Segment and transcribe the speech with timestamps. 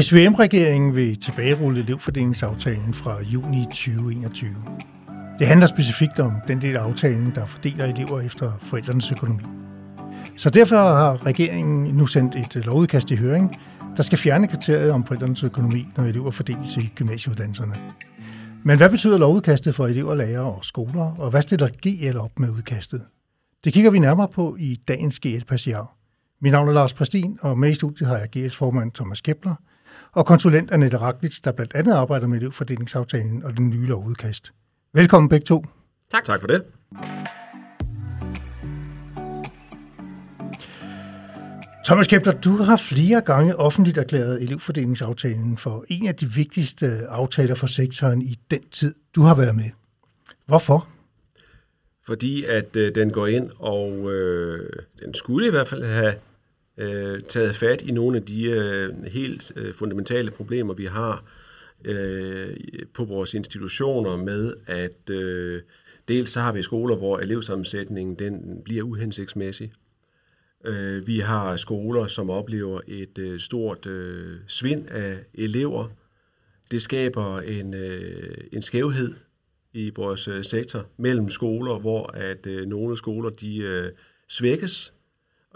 [0.00, 4.50] SVM-regeringen vil tilbagerulle elevfordelingsaftalen fra juni 2021.
[5.38, 9.42] Det handler specifikt om den del af aftalen, der fordeler elever efter forældrenes økonomi.
[10.36, 13.60] Så derfor har regeringen nu sendt et øh, lovudkast i høring,
[13.96, 17.74] der skal fjerne kriteriet om forældrenes økonomi, når elever fordeles i gymnasieuddannelserne.
[18.64, 22.50] Men hvad betyder lovudkastet for elever, lærere og skoler, og hvad stiller GL op med
[22.50, 23.02] udkastet?
[23.64, 25.94] Det kigger vi nærmere på i dagens GL Passiar.
[26.40, 29.54] Mit navn er Lars Præstin, og med i studiet har jeg GL's formand Thomas Kepler,
[30.12, 34.52] og konsulent Annette Raklitz, der blandt andet arbejder med elevfordelingsaftalen og den nye lovudkast.
[34.94, 35.64] Velkommen begge to.
[36.10, 36.24] Tak.
[36.24, 36.62] Tak for det.
[41.88, 47.54] Thomas Kepler, du har flere gange offentligt erklæret elevfordelingsaftalen for en af de vigtigste aftaler
[47.54, 49.70] for sektoren i den tid, du har været med.
[50.46, 50.88] Hvorfor?
[52.06, 54.70] Fordi at øh, den går ind, og øh,
[55.00, 56.14] den skulle i hvert fald have
[56.78, 61.24] øh, taget fat i nogle af de øh, helt øh, fundamentale problemer, vi har
[61.84, 62.56] øh,
[62.94, 65.62] på vores institutioner med, at øh,
[66.08, 69.72] dels så har vi skoler, hvor elevsammensætningen den bliver uhensigtsmæssig.
[70.64, 75.88] Øh, vi har skoler, som oplever et øh, stort øh, svind af elever.
[76.70, 79.14] Det skaber en, øh, en skævhed
[79.72, 83.92] i vores øh, sektor mellem skoler, hvor at øh, nogle skoler de øh,
[84.28, 84.92] svækkes.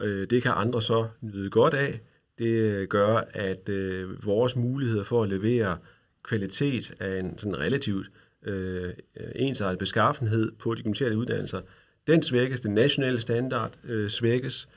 [0.02, 2.00] Øh, det kan andre så nyde godt af.
[2.38, 5.78] Det øh, gør, at øh, vores muligheder for at levere
[6.22, 8.10] kvalitet af en sådan relativt
[8.42, 8.92] øh,
[9.34, 11.60] ensartet beskaffenhed på de gymnasiale uddannelser,
[12.06, 12.60] den svækkes.
[12.60, 14.68] Den nationale standard øh, svækkes.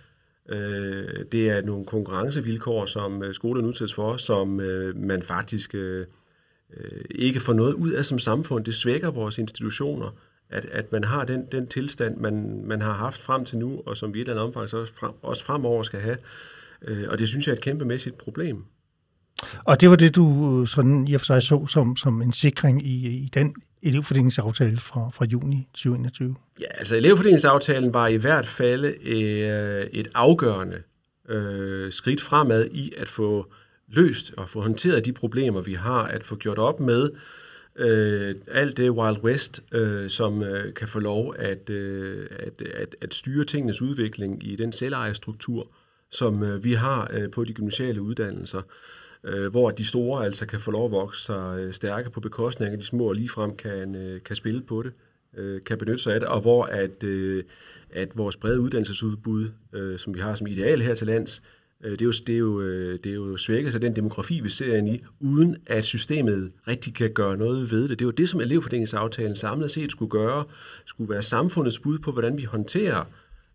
[0.49, 6.05] Øh, det er nogle konkurrencevilkår, som øh, skolerne udsættes for, som øh, man faktisk øh,
[6.77, 8.65] øh, ikke får noget ud af som samfund.
[8.65, 10.17] Det svækker vores institutioner,
[10.49, 13.97] at, at man har den, den tilstand, man, man har haft frem til nu, og
[13.97, 16.17] som vi i et eller andet omfang så frem, også fremover skal have.
[16.81, 18.65] Øh, og det synes jeg er et kæmpemæssigt problem.
[19.65, 22.87] Og det var det, du sådan i og for sig så som, som en sikring
[22.87, 26.35] i, i den elevfordelingsaftale fra, fra juni 2021?
[26.59, 30.81] Ja, altså elevfordelingsaftalen var i hvert fald øh, et afgørende
[31.29, 33.51] øh, skridt fremad i at få
[33.87, 37.19] løst og få håndteret de problemer, vi har, at få gjort op med øh,
[37.79, 42.95] Øh, alt det Wild West, øh, som øh, kan få lov at, øh, at, at,
[43.01, 45.67] at styre tingenes udvikling i den selvejestruktur,
[46.09, 48.61] som øh, vi har øh, på de gymnasiale uddannelser
[49.25, 52.71] øh, hvor de store altså kan få lov at vokse sig øh, stærke på bekostning
[52.71, 54.93] af de små, og ligefrem kan, øh, kan spille på det,
[55.37, 57.43] øh, kan benytte sig af det, og hvor at, øh,
[57.89, 61.54] at vores brede uddannelsesudbud, øh, som vi har som ideal her til lands, øh,
[61.85, 64.39] Øh, det, er jo, det, er jo, øh, det er jo svækket af den demografi,
[64.39, 67.89] vi ser ind i, uden at systemet rigtig kan gøre noget ved det.
[67.89, 70.45] Det er jo det, som elevfordelingsaftalen samlet set skulle gøre,
[70.85, 73.03] skulle være samfundets bud på, hvordan vi håndterer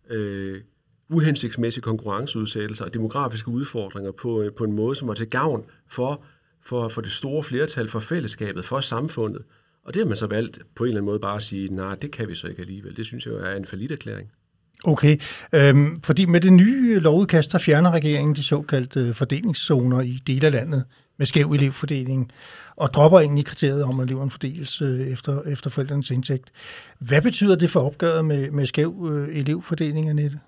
[0.09, 0.61] øh,
[1.09, 6.23] uhensigtsmæssige konkurrenceudsættelser og demografiske udfordringer på, øh, på en måde, som var til gavn for,
[6.61, 9.43] for, for det store flertal, for fællesskabet, for samfundet.
[9.83, 11.95] Og det har man så valgt på en eller anden måde bare at sige, nej,
[11.95, 12.97] det kan vi så ikke alligevel.
[12.97, 14.19] Det synes jeg er en faliderklæring.
[14.19, 14.40] erklæring.
[14.83, 15.17] Okay,
[15.53, 20.45] øhm, fordi med det nye lovudkast, der fjerner regeringen de såkaldte øh, fordelingszoner i dele
[20.45, 20.83] af landet
[21.17, 22.31] med skæv elevfordeling,
[22.75, 26.51] og dropper egentlig kriteriet om, at eleverne fordeles øh, efter, efter forældrenes indtægt.
[26.99, 30.39] Hvad betyder det for opgøret med, med skæv øh, elevfordeling, Annette?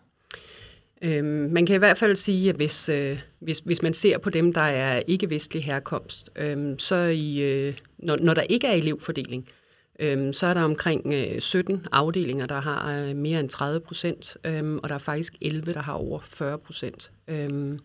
[1.02, 4.30] Øhm, man kan i hvert fald sige, at hvis, øh, hvis, hvis man ser på
[4.30, 9.46] dem, der er ikke-vestlig herkomst, øh, så i, øh, når, når der ikke er elevfordeling,
[9.48, 9.63] øh,
[10.00, 14.38] Øhm, så er der omkring øh, 17 afdelinger, der har øh, mere end 30 procent,
[14.44, 17.12] øh, og der er faktisk 11, der har over 40 procent.
[17.28, 17.80] Øh,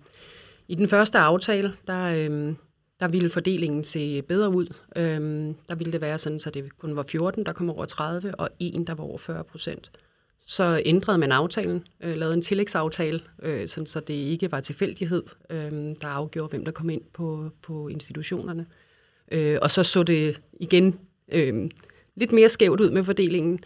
[0.69, 2.55] I den første aftale, der, øh,
[3.01, 4.67] der ville fordelingen se bedre ud.
[4.97, 8.35] Øh, der ville det være sådan, så det kun var 14, der kom over 30,
[8.35, 9.91] og en, der var over 40 procent.
[10.41, 15.23] Så ændrede man aftalen, øh, lavede en tillægsaftale, øh, sådan, så det ikke var tilfældighed,
[15.51, 18.67] øh, der afgjorde, hvem der kom ind på, på institutionerne.
[19.33, 20.99] Øh, og så så det igen
[21.33, 21.71] øh,
[22.19, 23.61] lidt mere skævt ud med fordelingen.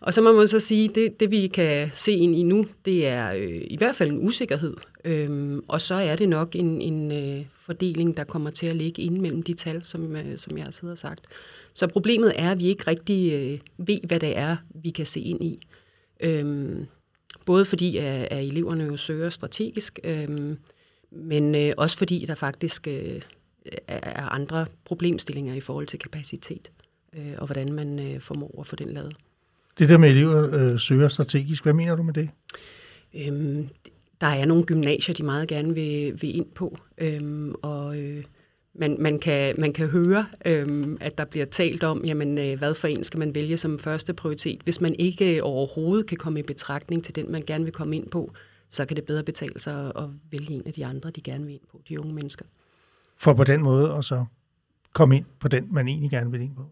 [0.00, 3.06] Og så må man så sige, det, det vi kan se ind i nu, det
[3.06, 4.76] er øh, i hvert fald en usikkerhed.
[5.04, 9.02] Øhm, og så er det nok en, en øh, fordeling, der kommer til at ligge
[9.02, 11.20] inde mellem de tal, som, øh, som jeg har siddet og sagt.
[11.74, 15.20] Så problemet er, at vi ikke rigtig øh, ved, hvad det er, vi kan se
[15.20, 15.66] ind i.
[16.20, 16.86] Øhm,
[17.46, 20.58] både fordi, at, at eleverne jo søger strategisk, øhm,
[21.10, 23.20] men øh, også fordi der faktisk øh,
[23.88, 26.70] er andre problemstillinger i forhold til kapacitet,
[27.16, 29.16] øh, og hvordan man øh, formår at få den lavet.
[29.78, 32.30] Det der med elever øh, søger strategisk, hvad mener du med det?
[33.14, 33.68] Øhm,
[34.20, 38.24] der er nogle gymnasier, de meget gerne vil, vil ind på, øhm, og øh,
[38.74, 42.74] man, man, kan, man kan høre, øhm, at der bliver talt om, jamen, øh, hvad
[42.74, 44.60] for en skal man vælge som første prioritet.
[44.64, 47.96] Hvis man ikke øh, overhovedet kan komme i betragtning til den, man gerne vil komme
[47.96, 48.32] ind på,
[48.68, 51.52] så kan det bedre betale sig at vælge en af de andre, de gerne vil
[51.52, 52.44] ind på, de unge mennesker.
[53.16, 54.24] for på den måde og så
[54.92, 56.62] komme ind på den, man egentlig gerne vil ind på.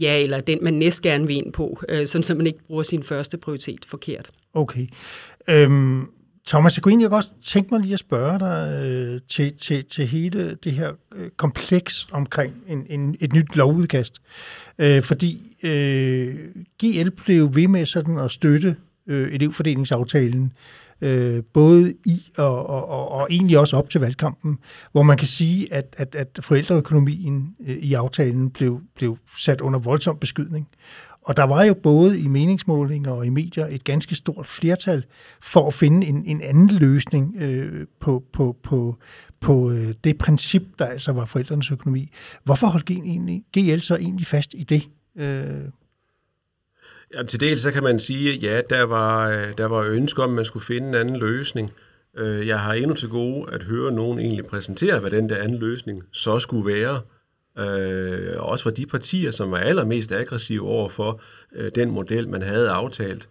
[0.00, 2.82] Ja, eller den, man næst gerne vil ind på, øh, sådan så man ikke bruger
[2.82, 4.30] sin første prioritet forkert.
[4.54, 4.86] Okay.
[5.48, 6.06] Øhm,
[6.46, 10.06] Thomas, jeg kunne egentlig også tænke mig lige at spørge dig øh, til, til, til
[10.06, 14.22] hele det her øh, kompleks omkring en, en, et nyt lovudkast.
[14.78, 16.34] Øh, fordi øh,
[16.82, 20.52] GL blev ved med sådan at støtte øh, elevfordelingsaftalen,
[21.04, 24.58] øh, både i og, og, og, og egentlig også op til valgkampen,
[24.92, 29.78] hvor man kan sige, at, at, at forældreøkonomien øh, i aftalen blev, blev sat under
[29.78, 30.68] voldsom beskydning.
[31.22, 35.04] Og der var jo både i meningsmålinger og i medier et ganske stort flertal
[35.42, 38.96] for at finde en, en anden løsning øh, på, på, på,
[39.40, 42.10] på øh, det princip, der altså var forældrenes økonomi.
[42.44, 42.86] Hvorfor holdt
[43.52, 44.88] GL så egentlig fast i det?
[45.16, 45.64] Øh?
[47.14, 50.22] Jamen, til dels så kan man sige, at ja, der var, øh, der var ønske
[50.22, 51.72] om, at man skulle finde en anden løsning.
[52.16, 55.58] Øh, jeg har endnu til gode at høre nogen egentlig præsentere, hvad den der anden
[55.58, 57.00] løsning så skulle være
[57.58, 61.20] øh, også fra de partier, som var allermest aggressive over for
[61.54, 63.28] øh, den model, man havde aftalt.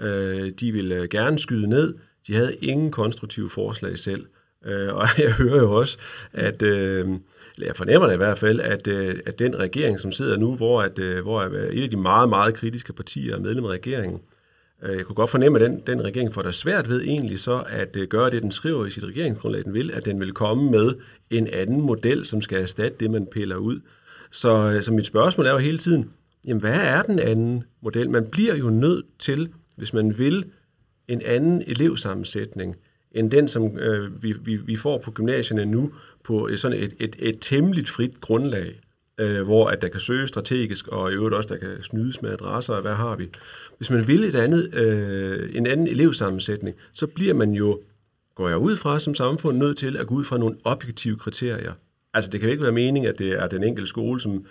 [0.00, 1.94] Øh, de ville øh, gerne skyde ned.
[2.26, 4.26] De havde ingen konstruktive forslag selv.
[4.64, 5.98] Øh, og jeg hører jo også,
[6.32, 7.08] at øh,
[7.58, 10.82] jeg fornemmer det i hvert fald, at, øh, at den regering, som sidder nu, hvor,
[10.82, 14.20] at, øh, hvor øh, et af de meget, meget kritiske partier er medlem af regeringen,
[14.82, 17.64] øh, jeg kunne godt fornemme, at den, den regering får der svært ved egentlig så
[17.68, 20.70] at øh, gøre det, den skriver i sit regeringsgrundlag, den vil, at den vil komme
[20.70, 20.94] med
[21.30, 23.80] en anden model, som skal erstatte det, man piller ud.
[24.30, 26.10] Så, øh, så mit spørgsmål er jo hele tiden,
[26.46, 28.10] jamen hvad er den anden model?
[28.10, 30.44] Man bliver jo nødt til, hvis man vil,
[31.08, 32.76] en anden elevsammensætning,
[33.16, 35.92] end den, som øh, vi, vi, vi får på gymnasierne nu,
[36.24, 38.80] på sådan et, et, et temmeligt frit grundlag,
[39.18, 42.30] øh, hvor at der kan søge strategisk, og i øvrigt også, der kan snydes med
[42.30, 43.28] adresser, og hvad har vi.
[43.76, 47.80] Hvis man vil et andet, øh, en anden elevsammensætning, så bliver man jo
[48.36, 51.72] går jeg ud fra som samfund nødt til at gå ud fra nogle objektive kriterier.
[52.14, 54.46] Altså det kan ikke være meningen, at det er den enkelte skole, som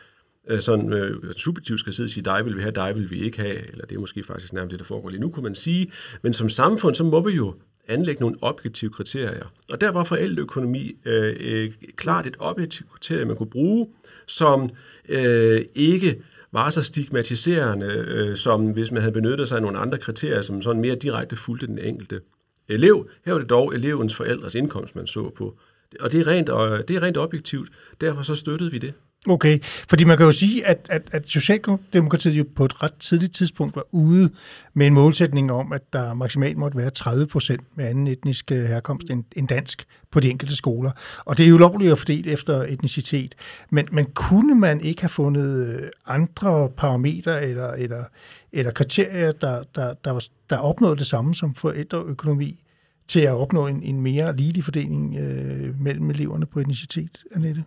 [0.47, 3.19] øh, sådan øh, subjektivt skal sidde og sige, dig vil vi have, dig vil vi
[3.19, 5.55] ikke have, eller det er måske faktisk nærmest det, der foregår lige nu, kunne man
[5.55, 5.91] sige.
[6.21, 7.55] Men som samfund, så må vi jo
[7.87, 9.45] anlægge nogle objektive kriterier.
[9.69, 13.87] Og der var forældreøkonomi øh, øh, klart et objektivt kriterie, man kunne bruge,
[14.25, 14.69] som
[15.09, 16.21] øh, ikke
[16.51, 20.61] var så stigmatiserende, øh, som hvis man havde benyttet sig af nogle andre kriterier, som
[20.61, 22.21] sådan mere direkte fulgte den enkelte
[22.69, 23.09] elev.
[23.25, 25.57] Her var det dog elevens forældres indkomst, man så på.
[25.99, 26.47] Og det er rent,
[26.87, 27.69] det er rent objektivt.
[28.01, 28.93] Derfor så støttede vi det.
[29.27, 33.35] Okay, fordi man kan jo sige, at, at, at Socialdemokratiet jo på et ret tidligt
[33.35, 34.29] tidspunkt var ude
[34.73, 38.63] med en målsætning om, at der maksimalt måtte være 30 procent med anden etnisk øh,
[38.63, 40.91] herkomst end, end dansk på de enkelte skoler.
[41.25, 43.35] Og det er jo lovligt at fordele efter etnicitet.
[43.69, 48.03] Men, men kunne man ikke have fundet øh, andre parametre eller, eller,
[48.51, 52.61] eller kriterier, der, der, der, var, der opnåede det samme som forældreøkonomi,
[53.07, 57.63] til at opnå en, en mere ligelig fordeling øh, mellem eleverne på etnicitet, Annette?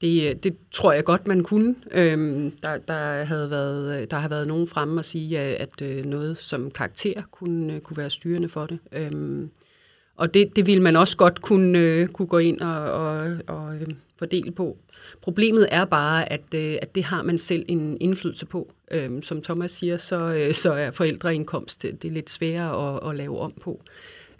[0.00, 1.74] Det, øh, det tror jeg godt, man kunne.
[1.92, 5.82] Øhm, der, der, havde været, øh, der har været nogen fremme og sige, øh, at,
[5.82, 8.78] at noget som karakter kunne, kunne være styrende for det.
[8.92, 9.50] Øhm,
[10.16, 13.78] og det, det ville man også godt kunne, kunne gå ind og, og, og
[14.18, 14.76] fordele på.
[15.22, 18.72] Problemet er bare, at, at det har man selv en indflydelse på.
[18.90, 23.16] Øhm, som Thomas siger, så, så er forældreindkomst det, det er lidt sværere at, at
[23.16, 23.82] lave om på.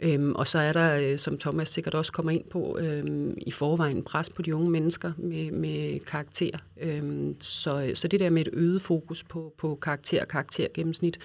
[0.01, 3.51] Øhm, og så er der, øh, som Thomas sikkert også kommer ind på, øhm, i
[3.51, 6.59] forvejen pres på de unge mennesker med, med karakter.
[6.81, 11.19] Øhm, så, så det der med et øget fokus på, på karakter og karaktergennemsnit,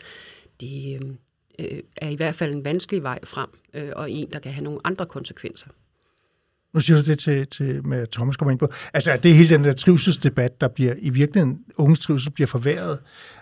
[0.61, 1.17] det øhm,
[1.59, 4.63] øh, er i hvert fald en vanskelig vej frem, øh, og en, der kan have
[4.63, 5.67] nogle andre konsekvenser.
[6.73, 8.67] Nu siger du det til, til med Thomas kommer ind på.
[8.93, 12.99] Altså, det er hele den der trivselsdebat, der bliver i virkeligheden, unges trivsel bliver forværret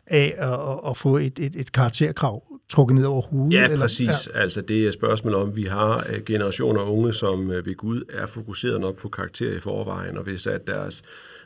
[0.07, 3.53] af at, at få et, et, et karakterkrav trukket ned over hovedet?
[3.53, 3.77] Ja, eller?
[3.77, 4.27] præcis.
[4.33, 4.39] Ja.
[4.39, 7.75] Altså, det er et spørgsmål om, vi har øh, generationer af unge, som øh, ved
[7.75, 11.03] Gud er fokuseret nok på karakter i forvejen, og hvis at deres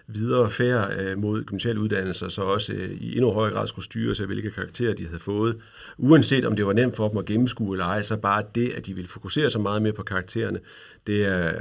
[0.08, 4.26] videre færd øh, mod gymnasiale uddannelser, så også i endnu højere grad skulle styre sig,
[4.26, 5.58] hvilke karakterer de havde fået.
[5.98, 8.86] Uanset om det var nemt for dem at gennemskue eller ej, så bare det, at
[8.86, 10.60] de ville fokusere så meget mere på karaktererne,
[11.08, 11.54] det er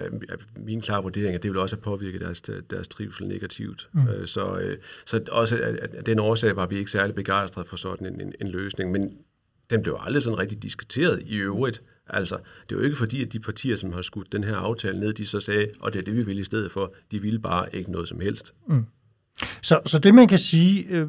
[0.56, 2.40] min klare vurdering, at det vil også have påvirket deres,
[2.70, 3.88] deres trivsel negativt.
[3.92, 4.26] Mm.
[4.26, 4.60] Så,
[5.04, 8.48] så også at den årsag var vi ikke særlig begejstrede for sådan en, en, en
[8.48, 8.90] løsning.
[8.90, 9.12] Men
[9.70, 11.82] den blev aldrig sådan rigtig diskuteret i øvrigt.
[12.06, 12.36] Altså,
[12.68, 15.12] det er jo ikke fordi, at de partier, som har skudt den her aftale ned,
[15.12, 17.76] de så sagde, og det er det, vi vil i stedet for, de ville bare
[17.76, 18.54] ikke noget som helst.
[18.66, 18.84] Mm.
[19.62, 21.08] Så, så det, man kan sige, øh,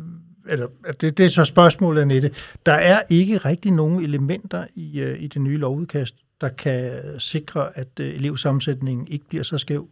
[0.50, 0.68] eller,
[1.02, 2.32] det, det er så spørgsmålet, Annette,
[2.66, 7.78] der er ikke rigtig nogen elementer i, øh, i det nye lovudkast, der kan sikre,
[7.78, 9.90] at øh, elevsammensætningen ikke bliver så skæv,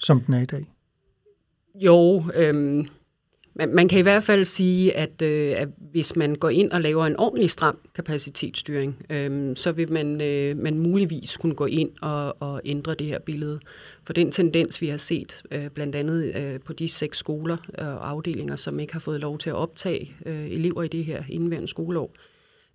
[0.00, 0.72] som den er i dag?
[1.74, 2.84] Jo, øh,
[3.54, 6.80] man, man kan i hvert fald sige, at, øh, at hvis man går ind og
[6.80, 11.90] laver en ordentlig stram kapacitetsstyring, øh, så vil man, øh, man muligvis kunne gå ind
[12.02, 13.60] og, og ændre det her billede.
[14.04, 18.10] For den tendens, vi har set, øh, blandt andet øh, på de seks skoler og
[18.10, 21.68] afdelinger, som ikke har fået lov til at optage øh, elever i det her indværende
[21.68, 22.10] skoleår,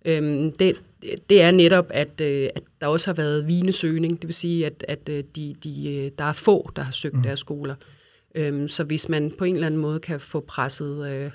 [0.04, 0.82] øh, det,
[1.30, 4.20] det er netop, at, øh, at der også har været vigende søgning.
[4.22, 7.16] Det vil sige, at, at øh, de, de, øh, der er få, der har søgt
[7.16, 7.22] mm.
[7.22, 7.74] deres skoler.
[8.34, 11.30] Øhm, så hvis man på en eller anden måde kan få presset øh,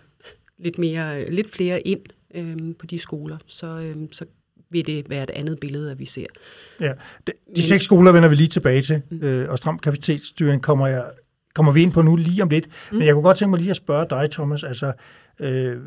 [0.58, 2.02] lidt, mere, lidt flere ind
[2.36, 4.26] øh, på de skoler, så, øh, så
[4.70, 6.26] vil det være et andet billede, at vi ser.
[6.80, 6.94] Ja,
[7.28, 9.20] de, de seks skoler vender vi lige tilbage til, mm.
[9.24, 11.06] øh, og stram kapacitetsstyring kommer, jeg,
[11.56, 12.68] kommer vi ind på nu lige om lidt.
[12.92, 12.98] Mm.
[12.98, 14.94] Men jeg kunne godt tænke mig lige at spørge dig, Thomas, altså,
[15.40, 15.78] øh,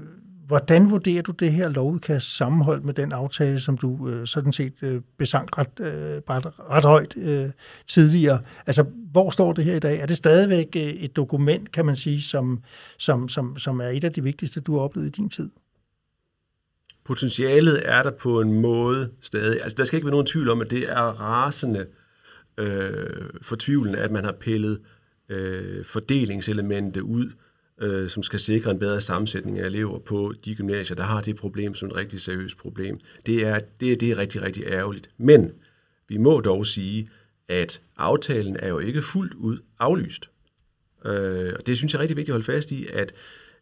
[0.49, 4.83] Hvordan vurderer du det her lovudkast sammenholdt med den aftale, som du øh, sådan set
[4.83, 7.51] øh, besang ret, øh, ret, ret højt øh,
[7.87, 8.41] tidligere?
[8.67, 10.01] Altså, hvor står det her i dag?
[10.01, 12.63] Er det stadigvæk øh, et dokument, kan man sige, som,
[12.99, 15.51] som, som, som er et af de vigtigste, du har oplevet i din tid?
[17.05, 19.63] Potentialet er der på en måde stadig.
[19.63, 21.87] Altså, der skal ikke være nogen tvivl om, at det er rasende
[22.59, 24.81] øh, fortvivlende, at man har pillet
[25.29, 27.31] øh, fordelingselementet ud
[27.81, 31.37] øh, som skal sikre en bedre sammensætning af elever på de gymnasier, der har det
[31.37, 32.97] problem som et rigtig seriøst problem.
[33.27, 35.11] Det er, det, er, det er rigtig, rigtig ærgerligt.
[35.19, 35.53] Men
[36.09, 37.09] vi må dog sige,
[37.49, 40.31] at aftalen er jo ikke fuldt ud aflyst.
[41.05, 43.13] Øh, og det synes jeg er rigtig vigtigt at holde fast i, at,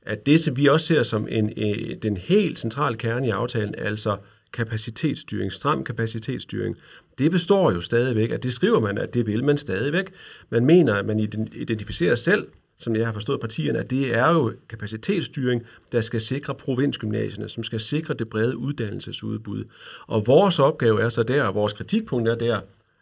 [0.02, 3.74] at det, som vi også ser som en, en, den helt centrale kerne i aftalen,
[3.78, 4.16] altså
[4.52, 6.76] kapacitetsstyring, stram kapacitetsstyring,
[7.18, 10.12] det består jo stadigvæk, at det skriver man, at det vil man stadigvæk.
[10.50, 11.18] Man mener, at man
[11.52, 12.46] identificerer selv
[12.78, 17.64] som jeg har forstået partierne, at det er jo kapacitetsstyring, der skal sikre provinsgymnasierne, som
[17.64, 19.64] skal sikre det brede uddannelsesudbud.
[20.06, 22.60] Og vores opgave er så der, og vores kritikpunkt er der,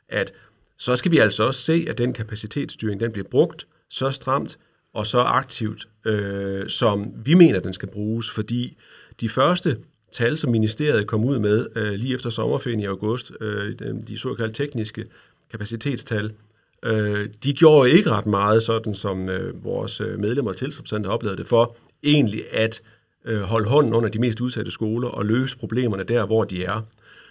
[0.08, 0.32] at
[0.76, 4.58] så skal vi altså også se, at den kapacitetsstyring den bliver brugt så stramt
[4.92, 8.76] og så aktivt, øh, som vi mener, den skal bruges, fordi
[9.20, 9.76] de første
[10.12, 13.78] tal, som ministeriet kom ud med øh, lige efter sommerferien i august, øh,
[14.08, 15.04] de såkaldte tekniske
[15.50, 16.32] kapacitetstal,
[16.84, 21.36] øh, de gjorde ikke ret meget, sådan som øh, vores øh, medlemmer og tilstrømsande oplevede
[21.36, 22.82] det, for egentlig at
[23.24, 26.80] øh, holde hånden under de mest udsatte skoler og løse problemerne der, hvor de er.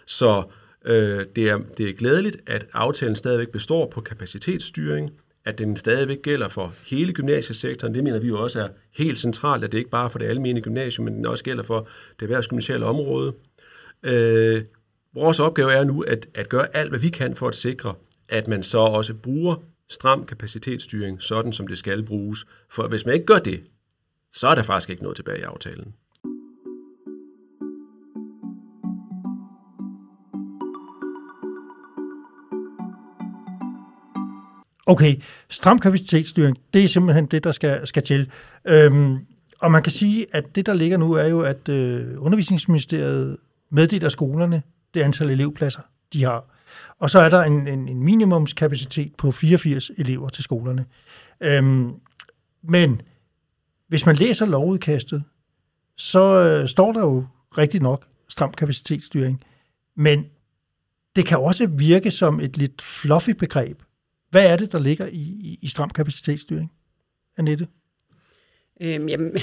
[0.05, 0.43] Så
[0.85, 5.11] øh, det, er, det er glædeligt, at aftalen stadigvæk består på kapacitetsstyring,
[5.45, 7.95] at den stadigvæk gælder for hele gymnasiesektoren.
[7.95, 10.25] Det mener vi jo også er helt centralt, at det ikke bare er for det
[10.25, 11.87] almene gymnasium, men den også gælder for
[12.19, 13.33] det erhvervsgymnasiale område.
[14.03, 14.63] Øh,
[15.15, 17.93] vores opgave er nu at, at gøre alt, hvad vi kan for at sikre,
[18.29, 19.55] at man så også bruger
[19.89, 22.45] stram kapacitetsstyring, sådan som det skal bruges.
[22.69, 23.63] For hvis man ikke gør det,
[24.31, 25.93] så er der faktisk ikke noget tilbage i aftalen.
[34.85, 38.31] Okay, stram kapacitetsstyring, det er simpelthen det, der skal, skal til.
[38.65, 39.17] Øhm,
[39.59, 43.37] og man kan sige, at det, der ligger nu, er jo, at øh, undervisningsministeriet
[43.69, 44.63] meddeler skolerne
[44.93, 45.81] det antal elevpladser,
[46.13, 46.52] de har.
[46.99, 50.85] Og så er der en, en, en minimumskapacitet på 84 elever til skolerne.
[51.41, 51.91] Øhm,
[52.63, 53.01] men
[53.87, 55.23] hvis man læser lovudkastet,
[55.97, 57.25] så øh, står der jo
[57.57, 59.43] rigtig nok stram kapacitetsstyring.
[59.95, 60.25] Men
[61.15, 63.81] det kan også virke som et lidt fluffy begreb.
[64.29, 66.71] Hvad er det, der ligger i, i, i stram kapacitetsstyring,
[67.37, 67.67] Annette?
[68.81, 69.37] Øhm, jamen,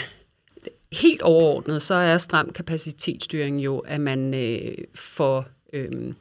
[0.93, 6.15] helt overordnet, så er stram kapacitetsstyring jo, at man øh, får øh,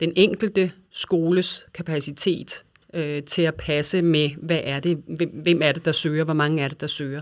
[0.00, 5.84] den enkelte skoles kapacitet øh, til at passe med, hvad er det, hvem er det,
[5.84, 7.20] der søger, hvor mange er det, der søger.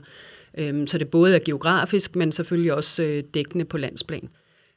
[0.59, 4.29] Øhm, så det både er geografisk, men selvfølgelig også øh, dækkende på landsplan.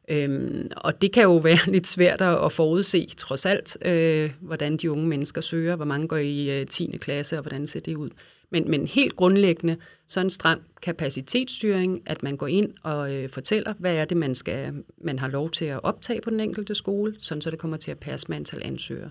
[0.09, 4.91] Øhm, og det kan jo være lidt svært at forudse, trods alt, øh, hvordan de
[4.91, 6.97] unge mennesker søger, hvor mange går i øh, 10.
[7.01, 8.09] klasse, og hvordan ser det ud.
[8.49, 9.77] Men, men helt grundlæggende,
[10.07, 14.35] så en stram kapacitetsstyring, at man går ind og øh, fortæller, hvad er det, man,
[14.35, 17.77] skal, man har lov til at optage på den enkelte skole, sådan så det kommer
[17.77, 19.09] til at passe med antal ansøgere.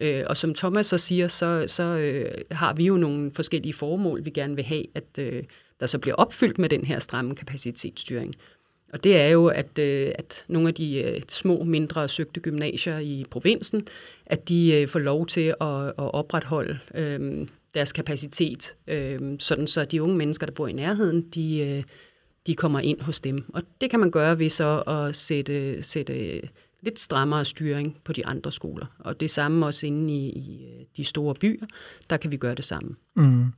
[0.00, 4.24] Øh, og som Thomas så siger, så, så øh, har vi jo nogle forskellige formål,
[4.24, 5.42] vi gerne vil have, at øh,
[5.80, 8.34] der så bliver opfyldt med den her stramme kapacitetsstyring.
[8.92, 12.98] Og det er jo, at, øh, at nogle af de øh, små, mindre søgte gymnasier
[12.98, 13.86] i provinsen,
[14.26, 19.84] at de øh, får lov til at, at opretholde øh, deres kapacitet, øh, sådan så
[19.84, 21.82] de unge mennesker, der bor i nærheden, de, øh,
[22.46, 23.44] de kommer ind hos dem.
[23.54, 26.40] Og det kan man gøre ved så at sætte, sætte
[26.80, 28.86] lidt strammere styring på de andre skoler.
[28.98, 31.66] Og det samme også inde i, i øh, de store byer,
[32.10, 32.96] der kan vi gøre det samme.
[33.16, 33.52] Mm.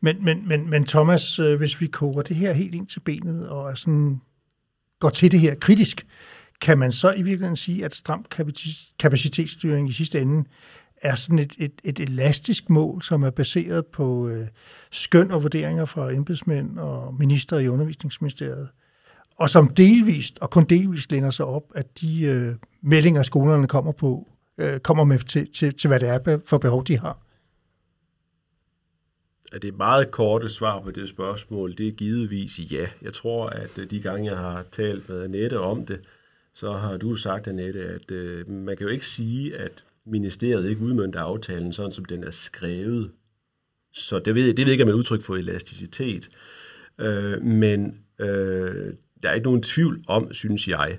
[0.00, 3.48] Men, men, men, men Thomas, øh, hvis vi koger det her helt ind til benet
[3.48, 4.20] og er sådan,
[5.00, 6.06] går til det her kritisk,
[6.60, 8.24] kan man så i virkeligheden sige, at stram
[8.98, 10.44] kapacitetsstyring i sidste ende
[11.02, 14.46] er sådan et, et, et elastisk mål, som er baseret på øh,
[14.90, 18.68] skøn og vurderinger fra embedsmænd og minister i undervisningsministeriet,
[19.36, 23.92] og som delvist, og kun delvist lænder sig op, at de øh, meldinger, skolerne kommer
[23.92, 24.28] på,
[24.58, 27.18] øh, kommer med til, til, til, hvad det er for behov, de har.
[29.52, 31.74] Det er meget korte svar på det spørgsmål.
[31.78, 32.86] Det er givetvis ja.
[33.02, 36.00] Jeg tror, at øh, de gange, jeg har talt med Annette om det,
[36.54, 40.82] så har du sagt, Annette, at øh, man kan jo ikke sige, at ministeriet ikke
[40.82, 43.10] udmønter aftalen, sådan som den er skrevet.
[43.92, 46.28] Så det ved, det ved jeg ikke, om man udtryk for elasticitet.
[47.00, 50.98] Øh, men øh, der er ikke nogen tvivl om, synes jeg,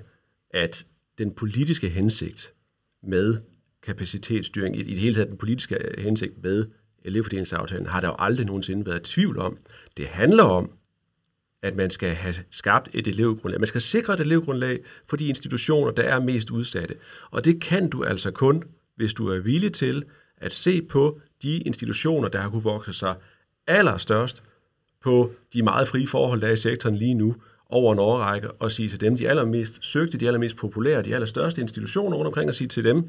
[0.50, 0.86] at
[1.18, 2.54] den politiske hensigt
[3.02, 3.36] med
[3.82, 6.66] kapacitetsstyring, i det hele taget den politiske hensigt med
[7.04, 9.58] elevfordelingsaftalen, har der jo aldrig nogensinde været tvivl om.
[9.96, 10.70] Det handler om,
[11.62, 13.60] at man skal have skabt et elevgrundlag.
[13.60, 16.96] Man skal sikre et elevgrundlag for de institutioner, der er mest udsatte.
[17.30, 18.64] Og det kan du altså kun,
[19.00, 20.04] hvis du er villig til
[20.36, 23.14] at se på de institutioner, der har kunne vokse sig
[23.66, 24.42] allerstørst
[25.02, 27.34] på de meget frie forhold, der er i sektoren lige nu,
[27.68, 31.60] over en årrække, og sige til dem, de allermest søgte, de allermest populære, de allerstørste
[31.60, 33.04] institutioner rundt omkring, og sige til dem,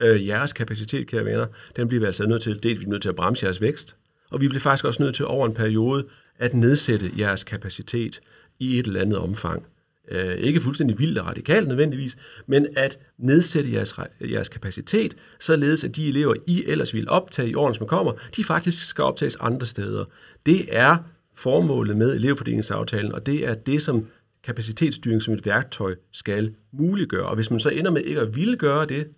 [0.00, 3.02] øh, jeres kapacitet, kære venner, den bliver vi altså nødt til, dels vi er nødt
[3.02, 3.96] til at bremse jeres vækst,
[4.30, 6.06] og vi bliver faktisk også nødt til over en periode
[6.38, 8.20] at nedsætte jeres kapacitet
[8.58, 9.66] i et eller andet omfang.
[10.10, 15.96] Øh, ikke fuldstændig vildt og radikalt nødvendigvis, men at nedsætte jeres, jeres kapacitet, således at
[15.96, 19.66] de elever, I ellers vil optage i årene, som kommer, de faktisk skal optages andre
[19.66, 20.04] steder.
[20.46, 20.96] Det er
[21.34, 24.06] formålet med elevfordelingsaftalen, og det er det, som
[24.44, 27.26] kapacitetsstyring som et værktøj skal muliggøre.
[27.26, 29.08] Og hvis man så ender med ikke at ville gøre det,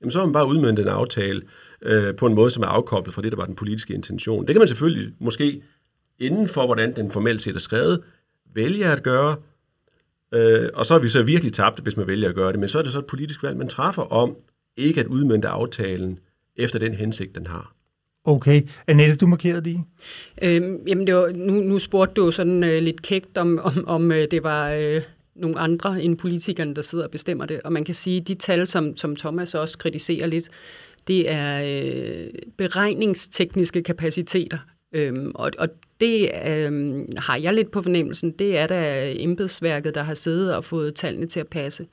[0.00, 1.42] jamen så har man bare udmyndet en aftale
[1.82, 4.46] øh, på en måde, som er afkoblet fra det, der var den politiske intention.
[4.46, 5.62] Det kan man selvfølgelig måske
[6.18, 8.00] inden for, hvordan den formelt set er skrevet,
[8.54, 9.36] vælge at gøre,
[10.32, 12.68] øh, og så er vi så virkelig tabt, hvis man vælger at gøre det, men
[12.68, 14.36] så er det så et politisk valg, man træffer om
[14.76, 16.18] ikke at udmynde aftalen
[16.56, 17.72] efter den hensigt, den har.
[18.24, 18.62] Okay.
[18.86, 19.80] Annette, du markerede det
[20.42, 24.12] øhm, Jamen, det var, nu, nu spurgte du sådan øh, lidt kægt, om, om, om
[24.12, 25.02] øh, det var øh,
[25.34, 27.60] nogle andre end politikerne, der sidder og bestemmer det.
[27.64, 30.50] Og man kan sige, at de tal, som, som Thomas også kritiserer lidt,
[31.08, 34.58] det er øh, beregningstekniske kapaciteter.
[34.92, 35.68] Øhm, og, og
[36.02, 40.64] det øh, har jeg lidt på fornemmelsen, det er da embedsværket, der har siddet og
[40.64, 41.86] fået tallene til at passe.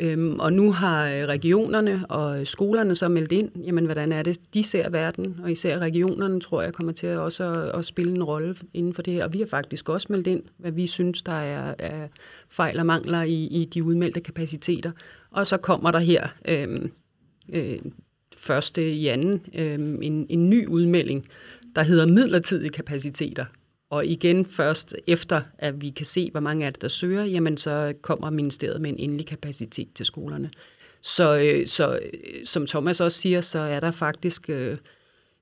[0.00, 4.54] Øhm, og nu har øh, regionerne og skolerne så meldt ind, jamen hvordan er det,
[4.54, 8.12] de ser verden, og især regionerne tror jeg kommer til at også at, at spille
[8.12, 9.24] en rolle inden for det her.
[9.24, 12.08] Og vi har faktisk også meldt ind, hvad vi synes, der er, er
[12.48, 14.90] fejl og mangler i, i de udmeldte kapaciteter.
[15.30, 16.90] Og så kommer der her øhm,
[17.52, 17.78] øh,
[18.36, 21.26] første i anden øhm, en, en ny udmelding,
[21.76, 23.44] der hedder midlertidige kapaciteter.
[23.90, 27.56] Og igen først efter, at vi kan se, hvor mange af det, der søger, jamen
[27.56, 30.50] så kommer ministeriet med en endelig kapacitet til skolerne.
[31.02, 34.76] Så, øh, så øh, som Thomas også siger, så er der faktisk øh,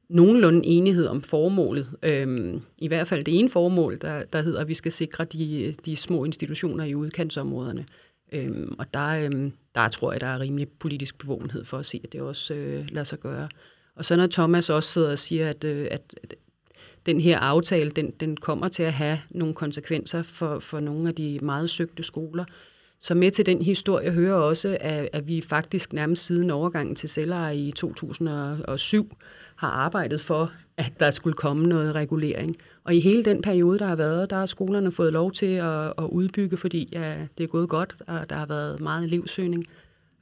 [0.09, 1.91] nogenlunde enighed om formålet.
[2.03, 5.75] Øhm, I hvert fald det ene formål, der, der hedder, at vi skal sikre de,
[5.85, 7.87] de små institutioner i udkantsområderne.
[8.33, 12.01] Øhm, og der, øhm, der tror jeg, der er rimelig politisk bevågenhed for at se,
[12.05, 13.49] at det også øh, lader sig gøre.
[13.99, 16.15] Og så når Thomas også sidder og siger, at, øh, at
[17.07, 21.15] den her aftale, den, den kommer til at have nogle konsekvenser for, for nogle af
[21.15, 22.45] de meget søgte skoler.
[23.01, 27.09] Så med til den historie hører også, at, at vi faktisk nærmest siden overgangen til
[27.09, 29.17] celler i 2007
[29.57, 32.57] har arbejdet for, at der skulle komme noget regulering.
[32.85, 35.87] Og i hele den periode, der har været, der har skolerne fået lov til at,
[35.87, 39.65] at udbygge, fordi ja, det er gået godt, og der har været meget elevsøgning.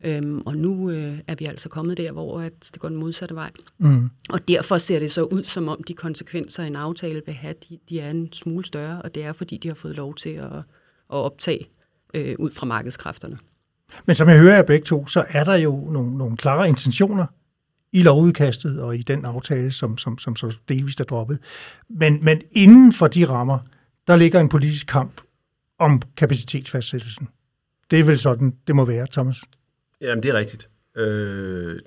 [0.07, 3.35] Øhm, og nu øh, er vi altså kommet der, hvor at det går den modsatte
[3.35, 3.51] vej.
[3.79, 4.11] Mm.
[4.29, 7.79] Og derfor ser det så ud, som om de konsekvenser, en aftale vil have, de,
[7.89, 10.53] de er en smule større, og det er, fordi de har fået lov til at,
[10.53, 10.65] at
[11.09, 11.69] optage
[12.15, 13.39] øh, ud fra markedskræfterne.
[14.07, 17.27] Men som jeg hører af begge to, så er der jo nogle, nogle klare intentioner
[17.93, 21.39] i lovudkastet og i den aftale, som, som, som så delvist er droppet.
[21.89, 23.59] Men, men inden for de rammer,
[24.07, 25.21] der ligger en politisk kamp
[25.79, 27.29] om kapacitetsfastsættelsen.
[27.91, 29.43] Det er vel sådan, det må være, Thomas?
[30.01, 30.71] Jamen, det er rigtigt.
[30.97, 31.81] Øh,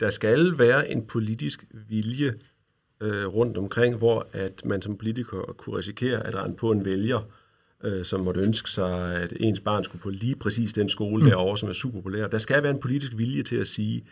[0.00, 2.34] der skal være en politisk vilje
[3.00, 7.20] øh, rundt omkring, hvor at man som politiker kunne risikere at rende på en vælger,
[7.84, 11.28] øh, som måtte ønske sig, at ens barn skulle på lige præcis den skole mm.
[11.30, 12.26] derovre, som er super populær.
[12.26, 14.02] Der skal være en politisk vilje til at sige,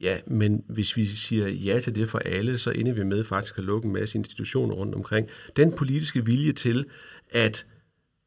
[0.00, 3.58] ja, men hvis vi siger ja til det for alle, så ender vi med faktisk
[3.58, 5.28] at lukke en masse institutioner rundt omkring.
[5.56, 6.86] Den politiske vilje til,
[7.30, 7.66] at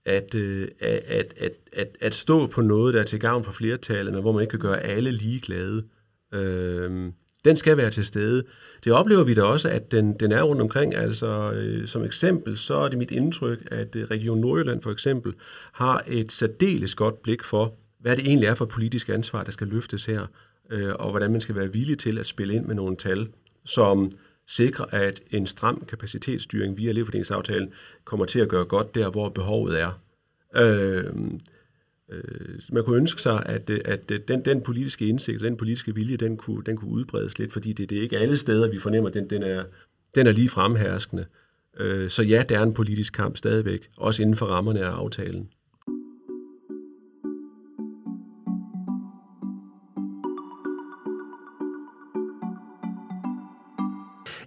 [0.07, 4.13] at, øh, at, at, at, at stå på noget, der er til gavn for flertallet,
[4.13, 5.83] men hvor man ikke kan gøre alle lige glade.
[6.33, 7.11] Øh,
[7.45, 8.43] den skal være til stede.
[8.83, 10.95] Det oplever vi da også, at den, den er rundt omkring.
[10.95, 15.33] Altså, øh, som eksempel, så er det mit indtryk, at øh, Region Nordjylland for eksempel
[15.71, 19.67] har et særdeles godt blik for, hvad det egentlig er for politisk ansvar, der skal
[19.67, 20.27] løftes her.
[20.69, 23.27] øh, og hvordan man skal være villig til at spille ind med nogle tal,
[23.65, 24.11] som
[24.47, 27.71] sikre, at en stram kapacitetsstyring via elevfordelingsaftalen
[28.05, 30.01] kommer til at gøre godt der, hvor behovet er.
[30.55, 31.05] Øh,
[32.11, 36.37] øh, man kunne ønske sig, at, at den, den politiske indsigt, den politiske vilje, den
[36.37, 39.13] kunne, den kunne udbredes lidt, fordi det, det er ikke alle steder, vi fornemmer, at
[39.13, 39.63] den, den, er,
[40.15, 41.25] den er lige fremherskende.
[41.79, 45.49] Øh, så ja, der er en politisk kamp stadigvæk, også inden for rammerne af aftalen.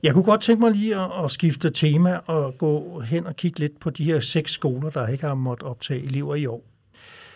[0.02, 3.58] Jeg kunne godt tænke mig lige at, at skifte tema og gå hen og kigge
[3.58, 6.64] lidt på de her seks skoler, der ikke har måttet optage elever i år.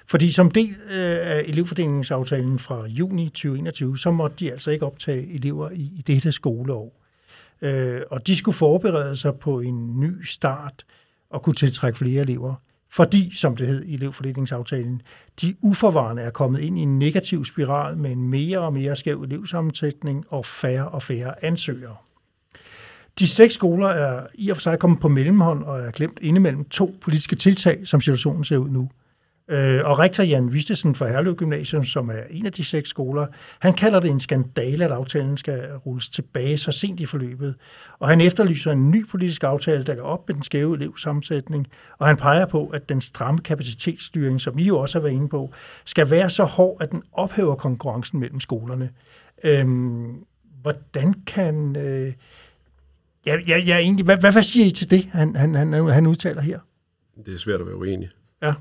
[0.06, 5.34] Fordi som del øh, af elevfordelingsaftalen fra juni 2021, så måtte de altså ikke optage
[5.34, 7.00] elever i, i dette skoleår.
[7.62, 10.84] Øh, og de skulle forberede sig på en ny start
[11.30, 12.54] og kunne tiltrække flere elever.
[12.90, 15.02] Fordi, som det hed i elevfordelingsaftalen,
[15.40, 19.22] de uforvarende er kommet ind i en negativ spiral med en mere og mere skæv
[19.22, 21.96] elevsammensætning og færre og færre ansøgere.
[23.18, 26.64] De seks skoler er i og for sig kommet på mellemhånd og er glemt indimellem
[26.64, 28.90] to politiske tiltag, som situationen ser ud nu.
[29.48, 33.26] Øh, og rektor Jan Vistesen fra Herlev Gymnasium, som er en af de seks skoler,
[33.58, 37.54] han kalder det en skandale, at aftalen skal rulles tilbage så sent i forløbet.
[37.98, 41.66] Og han efterlyser en ny politisk aftale, der går op med den skæve elevsammensætning,
[41.98, 45.28] og han peger på, at den stramme kapacitetsstyring, som I jo også har været inde
[45.28, 45.52] på,
[45.84, 48.90] skal være så hård, at den ophæver konkurrencen mellem skolerne.
[49.44, 50.24] Øhm,
[50.62, 51.76] hvordan kan...
[51.76, 52.12] Øh,
[53.26, 56.06] Ja, ja, ja, egentlig, hvad, hvad, hvad siger I til det, han, han, han, han
[56.06, 56.60] udtaler her?
[57.26, 58.10] Det er svært at være uenig.
[58.42, 58.54] Ja.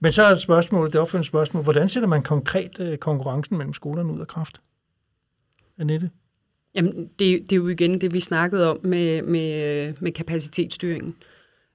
[0.00, 4.12] Men så er spørgsmålet, det opfølgende spørgsmål, hvordan sætter man konkret øh, konkurrencen mellem skolerne
[4.12, 4.60] ud af kraft?
[5.78, 6.10] Annette?
[6.74, 11.14] Jamen, det, det er jo igen det, vi snakkede om med, med, med kapacitetsstyringen.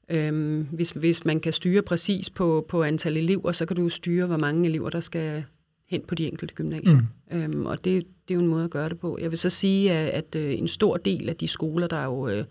[0.10, 4.26] Øhm, hvis, hvis man kan styre præcis på, på antal elever, så kan du styre,
[4.26, 5.44] hvor mange elever, der skal
[5.88, 6.98] hen på de enkelte gymnasier.
[6.98, 7.08] Mm.
[7.34, 9.18] Øhm, og det, det er jo en måde at gøre det på.
[9.22, 12.28] Jeg vil så sige, at, at øh, en stor del af de skoler, der jo
[12.28, 12.44] øh,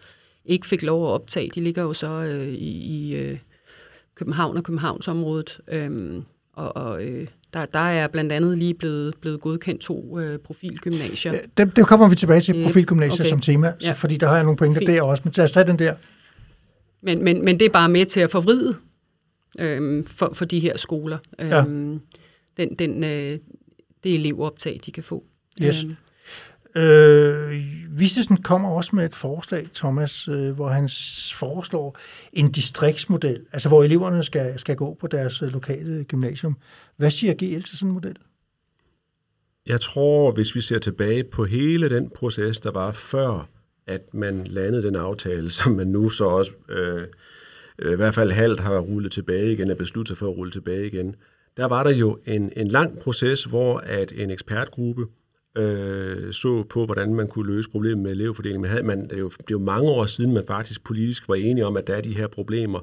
[0.45, 3.39] ikke fik lov at optage, de ligger jo så øh, i, i øh,
[4.15, 5.61] København og Københavnsområdet.
[5.69, 10.39] Øhm, og og øh, der, der er blandt andet lige blevet, blevet godkendt to øh,
[10.39, 11.33] profilgymnasier.
[11.57, 13.31] Det, det kommer vi tilbage til, profilgymnasier okay.
[13.31, 13.93] som tema, så, ja.
[13.93, 14.91] fordi der har jeg nogle pointer Fint.
[14.91, 15.23] der også.
[15.25, 15.95] Men lad os tage den der.
[17.03, 18.75] Men, men, men det er bare med til at forvride
[19.59, 21.19] øhm, for, for de her skoler.
[21.39, 21.99] Øhm, ja
[22.59, 23.39] den, den, øh,
[24.05, 25.25] det elevoptag, de kan få.
[25.63, 25.85] Yes.
[25.85, 25.97] Øhm.
[26.83, 30.89] Øh, Vistesen kommer også med et forslag, Thomas, øh, hvor han
[31.35, 31.99] foreslår
[32.33, 36.57] en distriktsmodel, altså hvor eleverne skal, skal gå på deres øh, lokale gymnasium.
[36.97, 38.17] Hvad siger GL til sådan en model?
[39.67, 43.49] Jeg tror, hvis vi ser tilbage på hele den proces, der var før,
[43.87, 47.07] at man landede den aftale, som man nu så også øh,
[47.93, 51.17] i hvert fald halvt har rullet tilbage igen, er besluttet for at rulle tilbage igen,
[51.59, 55.07] der var der jo en, en lang proces, hvor at en ekspertgruppe
[55.57, 58.61] øh, så på, hvordan man kunne løse problemet med elevfordeling.
[58.61, 61.29] Men havde man, det, er jo, det er jo mange år siden, man faktisk politisk
[61.29, 62.81] var enige om, at der er de her problemer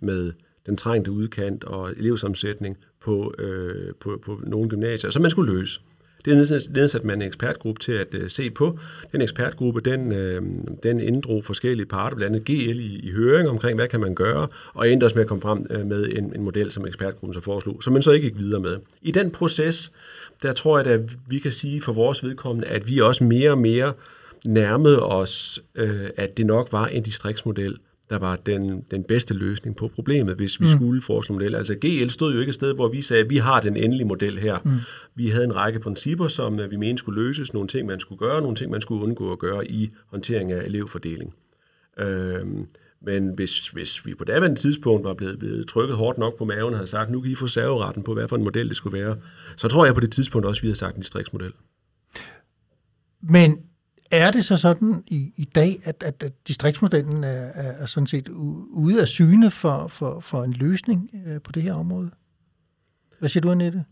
[0.00, 0.32] med
[0.66, 5.80] den trængte udkant og elevsammensætning på, øh, på, på nogle gymnasier, som man skulle løse.
[6.26, 6.36] Det
[6.74, 8.78] nedsatte man en ekspertgruppe til at øh, se på.
[9.12, 10.42] Den ekspertgruppe, den, øh,
[10.82, 14.48] den inddrog forskellige parter, blandt andet GL i, i høring omkring, hvad kan man gøre,
[14.74, 17.40] og endte også med at komme frem øh, med en, en model, som ekspertgruppen så
[17.40, 18.76] foreslog, som man så ikke gik videre med.
[19.02, 19.92] I den proces,
[20.42, 23.58] der tror jeg, at vi kan sige for vores vedkommende, at vi også mere og
[23.58, 23.92] mere
[24.46, 25.62] nærmede os,
[26.16, 27.78] at det nok var en distriktsmodel,
[28.10, 30.70] der var den, den bedste løsning på problemet, hvis vi mm.
[30.70, 31.54] skulle foreslå model.
[31.54, 34.06] Altså GL stod jo ikke et sted, hvor vi sagde, at vi har den endelige
[34.06, 34.58] model her.
[34.64, 34.70] Mm.
[35.14, 38.18] Vi havde en række principper, som øh, vi mente skulle løses, nogle ting, man skulle
[38.18, 41.34] gøre, nogle ting, man skulle undgå at gøre i håndtering af elevfordeling.
[41.98, 42.66] Øhm,
[43.00, 46.72] men hvis, hvis vi på daværende tidspunkt var blevet, blevet trykket hårdt nok på maven
[46.72, 48.98] og havde sagt, nu kan I få serveretten på, hvad for en model det skulle
[48.98, 49.16] være,
[49.56, 51.52] så tror jeg på det tidspunkt også, vi havde sagt en distriktsmodel.
[53.22, 53.58] Men
[54.10, 58.28] er det så sådan i, i dag, at, at, at distriktsmodellen er, er sådan set
[58.28, 62.10] ude af syne for, for, for en løsning øh, på det her område?
[63.18, 63.84] Hvad siger du, Annette?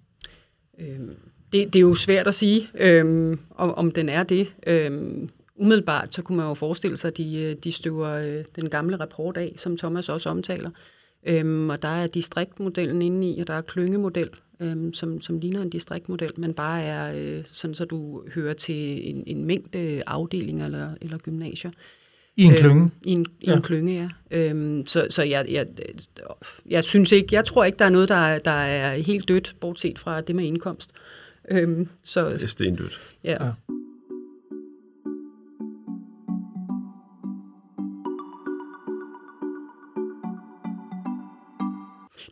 [0.78, 1.16] Øhm,
[1.52, 4.54] det, det er jo svært at sige, øhm, om, om den er det.
[4.66, 8.70] Øhm, umiddelbart så kunne man jo forestille sig, at de, øh, de støver øh, den
[8.70, 10.70] gamle rapport af, som Thomas også omtaler.
[11.26, 14.30] Øhm, og der er distriktmodellen inde i, og der er klyngemodel,
[14.64, 19.10] øhm, som, som ligner en distriktmodel, men bare er øh, sådan, så du hører til
[19.10, 21.70] en, en mængde afdelinger eller, eller gymnasier.
[22.36, 22.82] I en klynge?
[22.82, 23.56] Øhm, I en, i ja.
[23.56, 24.38] en klynge, ja.
[24.38, 25.66] Øhm, så så jeg, jeg,
[26.66, 29.56] jeg synes ikke, jeg tror ikke, der er noget, der er, der er helt dødt,
[29.60, 30.90] bortset fra det med indkomst.
[31.50, 33.00] Øhm, så, det er stendødt.
[33.24, 33.44] Ja.
[33.44, 33.50] ja.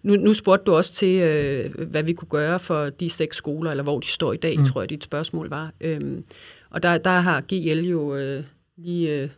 [0.02, 3.70] Nu, nu spurgte du også til, øh, hvad vi kunne gøre for de seks skoler,
[3.70, 4.64] eller hvor de står i dag, mm.
[4.64, 5.72] tror jeg, dit spørgsmål var.
[5.80, 6.24] Øhm,
[6.70, 8.44] og der, der har GL jo øh,
[8.76, 9.28] lige øh,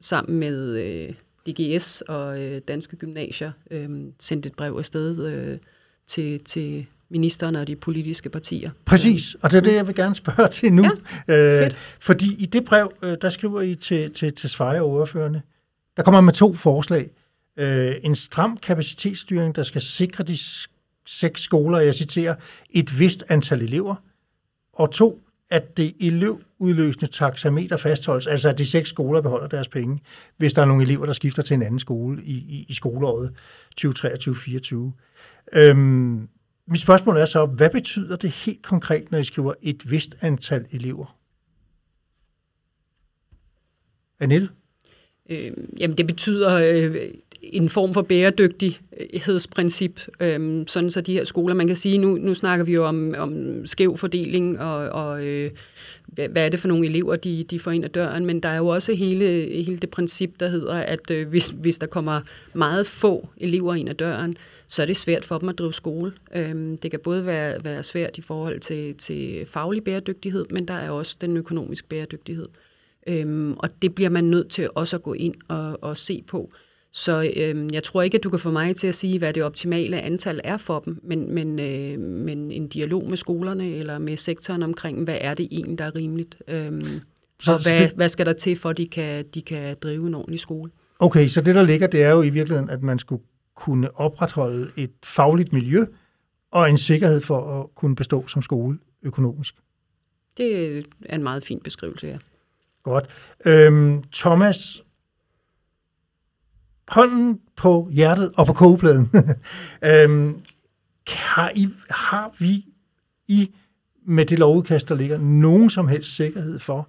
[0.00, 1.14] sammen med øh,
[1.46, 5.58] DGS og øh, Danske Gymnasier øh, sendt et brev afsted øh,
[6.06, 8.70] til, til ministeren og de politiske partier.
[8.84, 10.86] Præcis, og det er det, jeg vil gerne spørge til nu.
[11.28, 11.70] Ja, øh,
[12.00, 15.42] fordi i det brev, øh, der skriver I til, til, til Sveje overførende,
[15.96, 17.10] der kommer med to forslag.
[17.60, 20.38] Øh, en stram kapacitetsstyring, der skal sikre de
[21.06, 22.34] seks skoler, jeg citerer,
[22.70, 23.94] et vist antal elever,
[24.72, 25.20] og to,
[25.50, 30.00] at det elevudløsende taxameter fastholdes, altså at de seks skoler beholder deres penge,
[30.36, 33.32] hvis der er nogle elever, der skifter til en anden skole i, i, i skoleåret
[33.80, 34.76] 2023-2024.
[35.52, 36.28] Øhm,
[36.66, 40.66] mit spørgsmål er så, hvad betyder det helt konkret, når I skriver et vist antal
[40.70, 41.16] elever?
[44.20, 44.50] Anil?
[45.30, 46.96] Øh, jamen, det betyder øh,
[47.42, 52.34] en form for bæredygtighedsprincip, øh, sådan så de her skoler, man kan sige, nu, nu
[52.34, 55.50] snakker vi jo om, om skæv fordeling og, og øh,
[56.06, 58.48] hvad, hvad er det for nogle elever, de, de får ind ad døren, men der
[58.48, 59.24] er jo også hele,
[59.64, 62.20] hele det princip, der hedder, at øh, hvis, hvis der kommer
[62.54, 66.12] meget få elever ind ad døren, så er det svært for dem at drive skole.
[66.34, 70.74] Øhm, det kan både være, være svært i forhold til, til faglig bæredygtighed, men der
[70.74, 72.48] er også den økonomiske bæredygtighed.
[73.06, 76.52] Øhm, og det bliver man nødt til også at gå ind og, og se på.
[76.92, 79.42] Så øhm, jeg tror ikke, at du kan få mig til at sige, hvad det
[79.42, 84.16] optimale antal er for dem, men, men, øh, men en dialog med skolerne eller med
[84.16, 86.36] sektoren omkring, hvad er det egentlig, der er rimeligt?
[86.48, 87.00] Øhm,
[87.40, 87.92] så, og hvad, det...
[87.92, 90.70] hvad skal der til, for at de kan, de kan drive en ordentlig skole?
[90.98, 93.22] Okay, så det der ligger, det er jo i virkeligheden, at man skulle
[93.54, 95.84] kunne opretholde et fagligt miljø
[96.50, 99.54] og en sikkerhed for at kunne bestå som skole økonomisk.
[100.36, 102.18] Det er en meget fin beskrivelse, ja.
[102.82, 103.06] Godt.
[103.46, 104.82] Øhm, Thomas,
[106.90, 109.10] hånden på hjertet og på kogepladen.
[109.90, 110.42] øhm,
[111.08, 112.64] har, I, har vi
[113.28, 113.50] i
[114.04, 116.88] med det lovudkast, der ligger, nogen som helst sikkerhed for,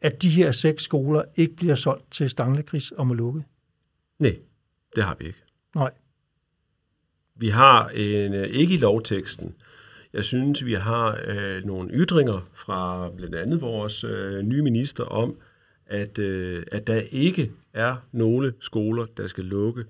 [0.00, 3.44] at de her seks skoler ikke bliver solgt til Stanglekris og må lukke?
[4.18, 4.36] Nej,
[4.96, 5.42] det har vi ikke.
[5.74, 5.90] Nej.
[7.36, 9.54] Vi har en, øh, ikke i lovteksten,
[10.12, 15.36] jeg synes, vi har øh, nogle ytringer fra blandt andet vores øh, nye minister om,
[15.88, 19.84] at, øh, at der ikke er nogle skoler, der skal lukke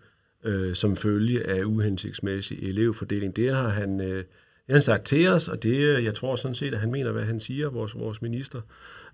[0.44, 3.36] øh, som følge af uhensigtsmæssig elevfordeling.
[3.36, 4.26] Det har han, øh, det
[4.68, 7.12] har han sagt til os, og det, øh, jeg tror sådan set, at han mener,
[7.12, 8.60] hvad han siger, vores, vores minister.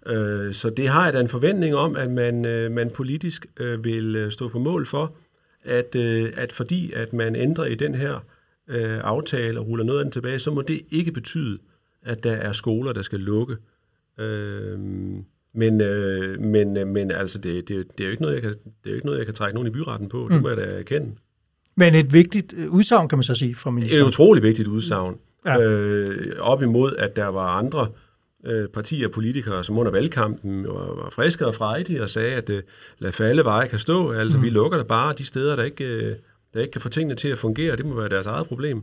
[0.07, 3.85] Øh, så det har jeg da en forventning om, at man, øh, man politisk øh,
[3.85, 5.17] vil øh, stå på mål for,
[5.63, 8.25] at, øh, at fordi at man ændrer i den her
[8.69, 11.59] øh, aftale og ruller noget af den tilbage, så må det ikke betyde,
[12.03, 13.57] at der er skoler, der skal lukke.
[14.19, 14.79] Øh,
[15.55, 18.51] men, øh, men, øh, men altså, det, det, det, er jo ikke noget, jeg kan,
[18.51, 20.27] det er jo ikke noget, jeg kan trække nogen i byretten på.
[20.31, 20.43] Det mm.
[20.43, 21.11] må jeg da erkende.
[21.77, 24.03] Men et vigtigt øh, udsagn, kan man så sige, fra ministeren.
[24.03, 25.19] Et utroligt vigtigt udsagn.
[25.47, 25.61] Ja.
[25.61, 27.89] Øh, op imod, at der var andre
[28.47, 32.51] øh, partier og politikere, som under valgkampen var, var friske og frejdige og sagde, at
[32.51, 32.63] øh,
[32.99, 34.13] lad falde veje kan stå.
[34.13, 34.45] Altså, mm.
[34.45, 36.17] vi lukker der bare de steder, der ikke, øh,
[36.55, 37.77] der ikke kan få tingene til at fungere.
[37.77, 38.83] Det må være deres eget problem.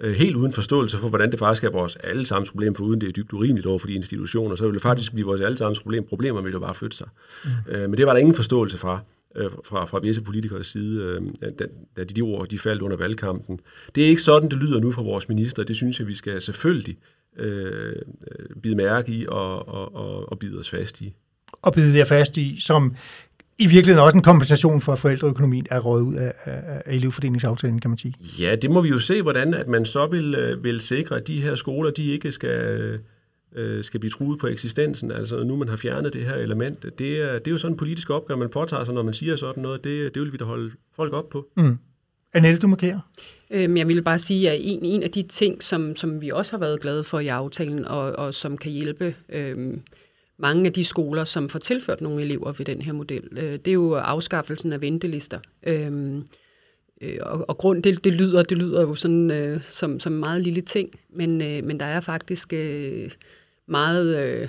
[0.00, 3.08] Øh, helt uden forståelse for, hvordan det faktisk er vores allesammens problem, for uden det
[3.08, 6.04] er dybt urimeligt over for de institutioner, så vil det faktisk blive vores allesammens problem.
[6.04, 7.08] Problemer vil jo bare flytte sig.
[7.44, 7.50] Mm.
[7.72, 9.00] Øh, men det var der ingen forståelse fra
[9.36, 11.20] øh, fra, fra visse politikers side,
[11.58, 13.58] da, da de, de ord de faldt under valgkampen.
[13.94, 15.64] Det er ikke sådan, det lyder nu fra vores minister.
[15.64, 16.98] Det synes jeg, vi skal selvfølgelig
[17.36, 17.96] øh,
[18.62, 21.14] bide mærke i og, og, og, og bide os fast i.
[21.62, 22.94] Og bide jer fast i, som
[23.58, 27.78] i virkeligheden også en kompensation for, at forældreøkonomien er rådet ud af, af, af elevfordelingsaftalen,
[27.78, 28.14] kan man sige.
[28.38, 31.26] Ja, det må vi jo se, hvordan at man så vil, øh, vil sikre, at
[31.26, 32.98] de her skoler, de ikke skal,
[33.56, 35.10] øh, skal blive truet på eksistensen.
[35.12, 36.82] Altså nu man har fjernet det her element.
[36.98, 39.36] Det er, det er jo sådan en politisk opgave, man påtager sig, når man siger
[39.36, 39.84] sådan noget.
[39.84, 41.46] Det, det vil vi da holde folk op på.
[41.56, 41.78] Mm.
[42.34, 43.00] Annette, du markerer.
[43.50, 46.52] Øhm, jeg vil bare sige, at en, en af de ting, som, som vi også
[46.52, 49.82] har været glade for i aftalen, og, og som kan hjælpe øhm,
[50.38, 53.68] mange af de skoler, som får tilført nogle elever ved den her model, øh, det
[53.68, 55.40] er jo afskaffelsen af ventelister.
[55.62, 56.24] Øhm,
[57.00, 60.20] øh, og, og grund, det, det, lyder, det lyder jo sådan øh, som, som en
[60.20, 63.10] meget lille ting, men, øh, men der er faktisk øh,
[63.66, 64.48] meget øh,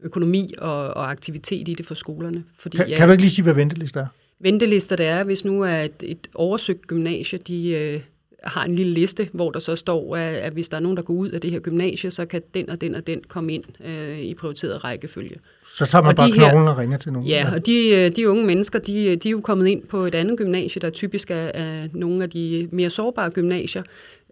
[0.00, 2.44] økonomi og, og aktivitet i det for skolerne.
[2.58, 4.06] Fordi, kan, ja, kan du ikke lige sige, hvad ventelister er?
[4.40, 8.00] Ventelister det er, hvis nu er et, et oversøgt gymnasie, de, øh,
[8.44, 11.02] har en lille liste, hvor der så står, at, at hvis der er nogen, der
[11.02, 13.64] går ud af det her gymnasie, så kan den og den og den komme ind
[13.84, 15.36] øh, i prioriteret rækkefølge.
[15.76, 17.28] Så tager man og bare knoglen og ringer til nogen?
[17.28, 17.54] Ja, ja.
[17.54, 20.38] og de, øh, de unge mennesker, de, de er jo kommet ind på et andet
[20.38, 23.82] gymnasie, der typisk er, er nogle af de mere sårbare gymnasier.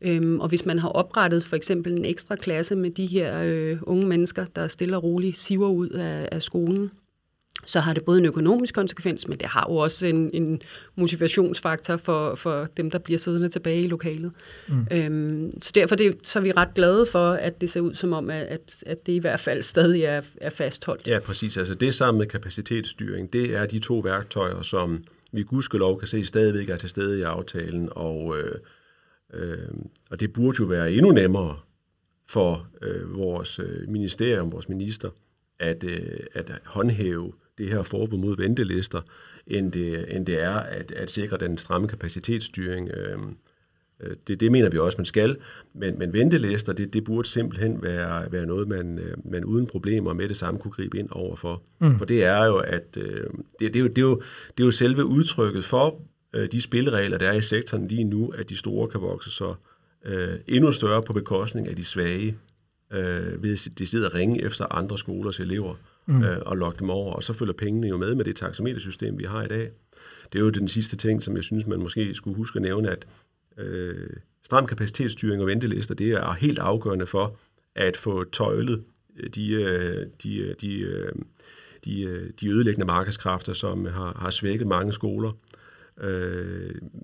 [0.03, 3.79] Øhm, og hvis man har oprettet for eksempel en ekstra klasse med de her øh,
[3.83, 6.91] unge mennesker, der stille og roligt siver ud af, af skolen,
[7.69, 10.61] så har det både en økonomisk konsekvens, men det har jo også en, en
[10.97, 14.33] motivationsfaktor for, for dem, der bliver siddende tilbage i lokalet.
[14.69, 14.87] Mm.
[14.93, 18.13] Øhm, så derfor det, så er vi ret glade for, at det ser ud som
[18.13, 21.09] om, at, at det i hvert fald stadig er, er fastholdt.
[21.09, 21.57] Ja, præcis.
[21.57, 26.25] Altså det sammen med kapacitetsstyring, det er de to værktøjer, som vi gudskelov kan se
[26.25, 28.55] stadigvæk er til stede i aftalen, og, øh,
[29.35, 29.59] øh,
[30.11, 31.57] og det burde jo være endnu nemmere
[32.29, 35.11] for øh, vores øh, ministerium, vores minister,
[35.61, 39.01] at, øh, at håndhæve det her forbud mod ventelister,
[39.47, 42.91] end det, end det er at, at sikre den stramme kapacitetsstyring.
[42.95, 43.37] Øhm,
[44.01, 45.37] øh, det, det mener vi også, man skal,
[45.75, 50.13] men, men ventelister, det, det burde simpelthen være, være noget, man, øh, man uden problemer
[50.13, 51.63] med det samme kunne gribe ind over for.
[51.79, 51.99] Mm.
[51.99, 53.25] For det er jo, at øh,
[53.61, 54.23] det, det, er jo, det, er jo,
[54.57, 56.01] det er jo selve udtrykket for
[56.53, 59.55] de spilleregler, der er i sektoren lige nu, at de store kan vokse så
[60.05, 62.37] øh, endnu større på bekostning af de svage,
[62.93, 65.75] øh, ved de sidder og ringe efter andre skolers elever
[66.09, 66.23] mm.
[66.23, 69.25] øh, og logge dem over, og så følger pengene jo med med det taxametersystem, vi
[69.25, 69.71] har i dag.
[70.33, 72.91] Det er jo den sidste ting, som jeg synes, man måske skulle huske at nævne,
[72.91, 73.07] at
[73.59, 74.11] øh,
[74.45, 77.37] stram kapacitetsstyring og ventelister, det er helt afgørende for
[77.77, 78.85] at få tøjlet
[79.17, 81.11] øh, de, øh, de, øh, de,
[81.85, 85.33] de, de ødelæggende markedskræfter, som har, har svækket mange skoler.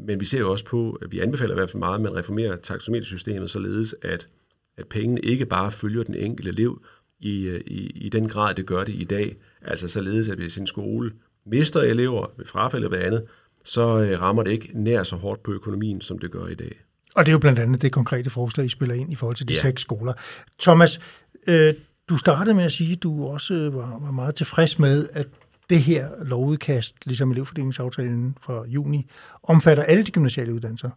[0.07, 2.15] Men vi ser jo også på, at vi anbefaler i hvert fald meget, at man
[2.15, 4.29] reformerer taxometersystemet således, at,
[4.77, 6.83] at pengene ikke bare følger den enkelte elev,
[7.25, 9.37] i, øh, i, i den grad, det gør det i dag.
[9.63, 11.13] Altså således, at hvis en skole
[11.47, 13.25] mister elever ved frafald eller andet,
[13.65, 16.81] så øh, rammer det ikke nær så hårdt på økonomien, som det gør i dag.
[17.17, 19.49] Og det er jo blandt andet det konkrete forslag, I spiller ind i forhold til
[19.49, 19.61] de ja.
[19.61, 20.13] seks skoler.
[20.61, 21.01] Thomas,
[21.47, 21.75] øh,
[22.09, 25.27] du startede med at sige, at du også var, var meget tilfreds med, at
[25.71, 29.07] det her lovudkast, ligesom elevfordelingsaftalen fra juni,
[29.43, 30.91] omfatter alle de gymnasiale uddannelser.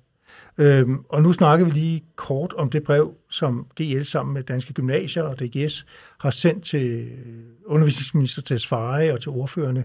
[0.57, 4.73] Øhm, og nu snakker vi lige kort om det brev, som GL sammen med Danske
[4.73, 5.85] Gymnasier og DGS
[6.17, 7.07] har sendt til øh,
[7.65, 9.83] undervisningsminister Tesfaye og til ordførende.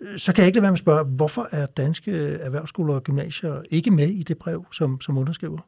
[0.00, 3.02] Øh, så kan jeg ikke lade være med at spørge, hvorfor er danske erhvervsskoler og
[3.02, 5.58] gymnasier ikke med i det brev, som, som underskriver?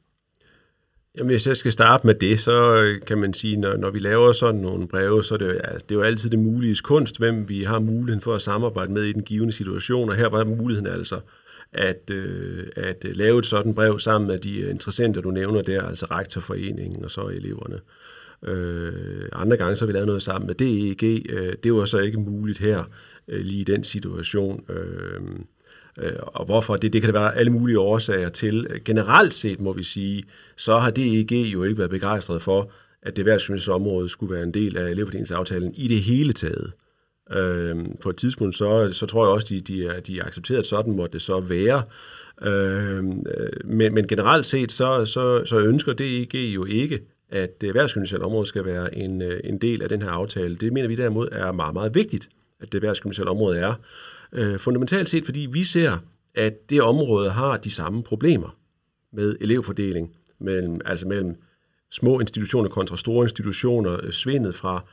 [1.19, 3.99] Jamen, hvis jeg skal starte med det, så øh, kan man sige, når, når vi
[3.99, 7.19] laver sådan nogle breve, så er det, altså, det er jo altid det mulige kunst,
[7.19, 10.45] hvem vi har muligheden for at samarbejde med i den givende situation, og her var
[10.45, 11.21] muligheden altså
[11.73, 16.07] at, øh, at lave et sådan brev sammen med de interessenter, du nævner der, altså
[16.11, 17.81] rektorforeningen og så eleverne.
[18.45, 21.27] Øh, andre gange så har vi lavet noget sammen med DEG.
[21.31, 22.85] Øh, det var så ikke muligt her,
[23.29, 24.65] øh, lige i den situation.
[24.69, 25.21] Øh,
[25.99, 26.77] øh, og hvorfor?
[26.77, 28.81] Det, det kan der være alle mulige årsager til.
[28.85, 30.25] Generelt set må vi sige,
[30.57, 34.77] så har DEG jo ikke været begejstret for, at det værtsgymnasiesområde skulle være en del
[34.77, 36.65] af elevfordelingsaftalen i det hele taget.
[36.67, 36.90] Øh,
[37.33, 40.59] Øhm, på et tidspunkt, så, så tror jeg også, de, de, er, de er accepteret,
[40.59, 41.83] at sådan måtte det så være.
[42.43, 47.69] Øhm, øh, men, men generelt set, så, så, så ønsker DEG jo ikke, at det
[47.69, 50.57] erhvervsgymnasiale område skal være en, øh, en del af den her aftale.
[50.57, 52.29] Det mener vi derimod er meget, meget vigtigt,
[52.61, 53.75] at det erhvervsgymnasiale område er.
[54.33, 55.99] Øh, fundamentalt set, fordi vi ser,
[56.35, 58.57] at det område har de samme problemer
[59.13, 61.37] med elevfordeling, mellem, altså mellem
[61.91, 64.85] små institutioner kontra store institutioner, øh, svindet fra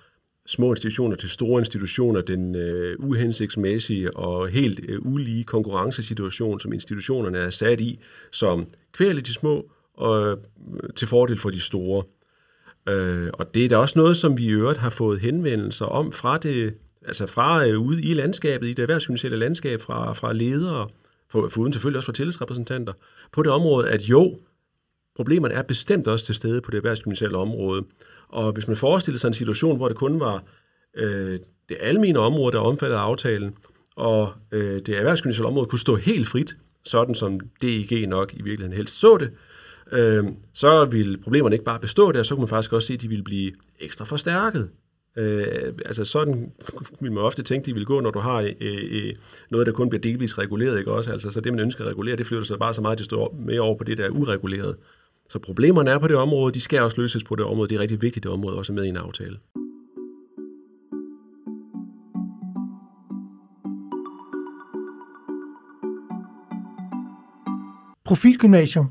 [0.47, 7.37] små institutioner til store institutioner, den øh, uhensigtsmæssige og helt øh, ulige konkurrencesituation, som institutionerne
[7.37, 7.99] er sat i,
[8.31, 10.37] som kvæler de små og øh,
[10.95, 12.03] til fordel for de store.
[12.89, 16.11] Øh, og det er da også noget, som vi i øvrigt har fået henvendelser om
[16.11, 16.73] fra det,
[17.05, 20.89] altså fra øh, ude i landskabet, i det erhvervsgymnasielle landskab, fra, fra ledere,
[21.29, 22.93] for, for uden selvfølgelig også fra tillidsrepræsentanter,
[23.31, 24.39] på det område, at jo,
[25.17, 27.83] problemerne er bestemt også til stede på det erhvervsgymnasiale område.
[28.29, 30.43] Og hvis man forestiller sig en situation, hvor det kun var
[30.97, 33.55] øh, det almene område, der omfattede aftalen,
[33.95, 38.77] og øh, det erhvervsgymnasiale område kunne stå helt frit, sådan som DIG nok i virkeligheden
[38.77, 39.31] helst så det,
[39.91, 43.01] øh, så ville problemerne ikke bare bestå der, så kunne man faktisk også se, at
[43.01, 44.69] de ville blive ekstra forstærket.
[45.17, 46.51] Øh, altså sådan
[47.01, 49.15] vil man ofte tænke, de vil gå, når du har øh, øh,
[49.49, 51.11] noget, der kun bliver delvis reguleret, ikke også?
[51.11, 53.35] Altså, så det, man ønsker at regulere, det flytter sig bare så meget, det står
[53.45, 54.75] mere over på det, der er ureguleret.
[55.29, 57.69] Så problemerne er på det område, de skal også løses på det område.
[57.69, 59.37] Det er rigtig vigtigt, det område også er med i en aftale.
[68.05, 68.89] Profilgymnasium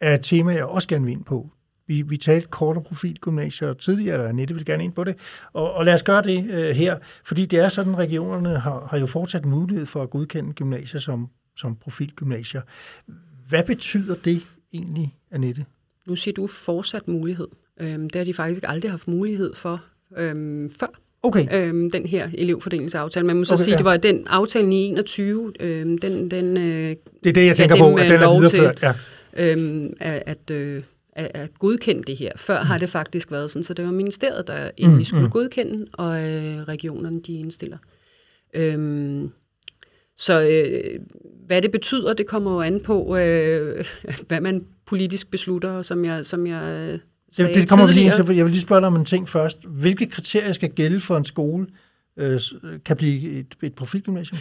[0.00, 1.50] er et tema, jeg også gerne vil ind på.
[1.86, 5.16] Vi, vi talte kort om profilgymnasier tidligere, eller Annette vil gerne ind på det.
[5.52, 8.86] Og, og lad os gøre det øh, her, fordi det er sådan, at regionerne har,
[8.90, 12.62] har jo fortsat mulighed for at godkende gymnasier som, som profilgymnasier.
[13.48, 14.42] Hvad betyder det
[14.72, 15.64] egentlig, Annette?
[16.06, 17.48] Nu siger du fortsat mulighed.
[17.80, 19.84] Øhm, det har de faktisk aldrig haft mulighed for
[20.16, 20.86] øhm, før.
[21.22, 21.46] Okay.
[21.52, 23.26] Øhm, den her elevfordelingsaftale.
[23.26, 23.76] Man må så okay, sige, ja.
[23.76, 27.76] det var den aftale i 21, øhm, den, den øh, Det er det, jeg tænker
[27.76, 28.82] på, at den er videreført.
[28.82, 28.92] Ja.
[29.36, 32.32] Øhm, at, at, øh, at godkende det her.
[32.36, 32.66] Før mm.
[32.66, 35.30] har det faktisk været sådan, så det var ministeriet, der egentlig mm, skulle mm.
[35.30, 37.78] godkende, og øh, regionerne, de indstiller.
[38.54, 39.30] Øhm,
[40.18, 41.00] så øh,
[41.46, 43.84] hvad det betyder, det kommer jo an på, øh,
[44.28, 46.98] hvad man politisk beslutter, som jeg, som jeg øh,
[47.32, 48.36] sagde det, det kommer vi lige ind til.
[48.36, 49.64] Jeg vil lige spørge dig om en ting først.
[49.64, 51.66] Hvilke kriterier skal gælde for en skole,
[52.16, 52.40] øh,
[52.84, 54.38] kan blive et, et profilgymnasium?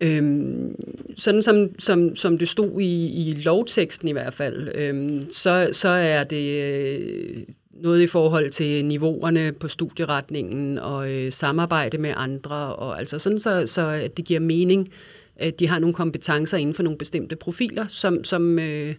[0.00, 0.76] Øhm,
[1.16, 5.88] sådan som, som, som det stod i, i lovteksten i hvert fald, øhm, så, så
[5.88, 7.42] er det øh,
[7.82, 13.38] noget i forhold til niveauerne på studieretningen og øh, samarbejde med andre, og altså sådan
[13.38, 14.88] så, så at det giver mening,
[15.36, 18.94] at de har nogle kompetencer inden for nogle bestemte profiler, som, som, øh,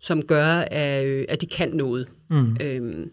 [0.00, 2.08] som gør, at, øh, at de kan noget.
[2.30, 2.56] Mm.
[2.62, 3.10] Øhm,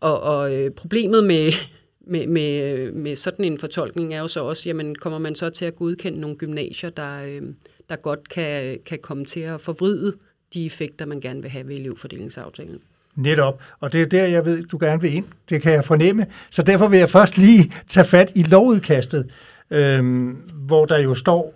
[0.00, 1.52] og og øh, problemet med,
[2.06, 5.64] med, med, med sådan en fortolkning er jo så også, jamen kommer man så til
[5.64, 7.42] at godkende nogle gymnasier, der, øh,
[7.88, 10.16] der godt kan, kan komme til at forvride
[10.54, 12.80] de effekter, man gerne vil have ved elevfordelingsaftalen.
[13.16, 15.24] Netop, og det er der, jeg ved, du gerne vil ind.
[15.48, 16.26] Det kan jeg fornemme.
[16.50, 19.30] Så derfor vil jeg først lige tage fat i lovudkastet,
[19.70, 21.54] øh, hvor der jo står,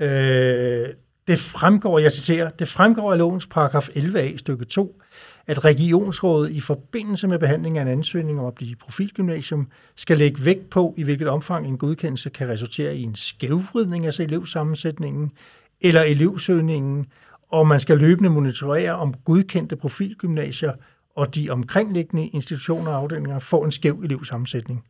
[0.00, 0.88] øh,
[1.26, 5.00] det fremgår, jeg citerer, det fremgår af lovens paragraf 11a stykke 2,
[5.46, 10.44] at regionsrådet i forbindelse med behandling af en ansøgning om at blive profilgymnasium skal lægge
[10.44, 15.32] vægt på, i hvilket omfang en godkendelse kan resultere i en skævvridning af elevsammensætningen
[15.80, 17.06] eller elevsøgningen,
[17.48, 20.72] og man skal løbende monitorere, om godkendte profilgymnasier
[21.14, 24.84] og de omkringliggende institutioner og afdelinger får en skæv elevsammensætning.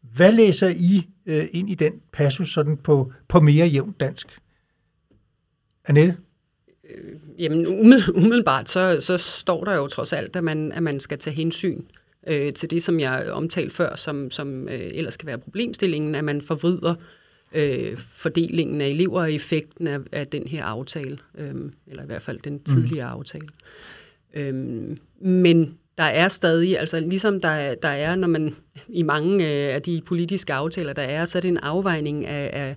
[0.00, 4.38] Hvad læser I øh, ind i den passus sådan på, på mere jævnt dansk?
[5.84, 6.16] Annette?
[6.90, 7.66] Øh, jamen
[8.14, 11.82] umiddelbart, så, så står der jo trods alt, at man, at man skal tage hensyn
[12.26, 16.24] øh, til det, som jeg omtalte før, som, som øh, ellers kan være problemstillingen, at
[16.24, 17.21] man forvrider øh,
[18.10, 21.54] fordelingen af elever og effekten af, af den her aftale, øh,
[21.86, 23.18] eller i hvert fald den tidligere mm.
[23.18, 23.48] aftale.
[24.34, 24.54] Øh,
[25.20, 28.54] men der er stadig, altså ligesom der, der er, når man
[28.88, 32.50] i mange øh, af de politiske aftaler, der er, så er det en afvejning af,
[32.52, 32.76] af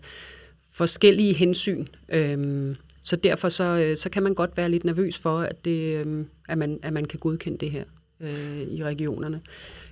[0.72, 1.86] forskellige hensyn.
[2.10, 6.06] Øh, så derfor så, øh, så kan man godt være lidt nervøs for, at, det,
[6.06, 7.84] øh, at, man, at man kan godkende det her
[8.20, 9.42] øh, i regionerne.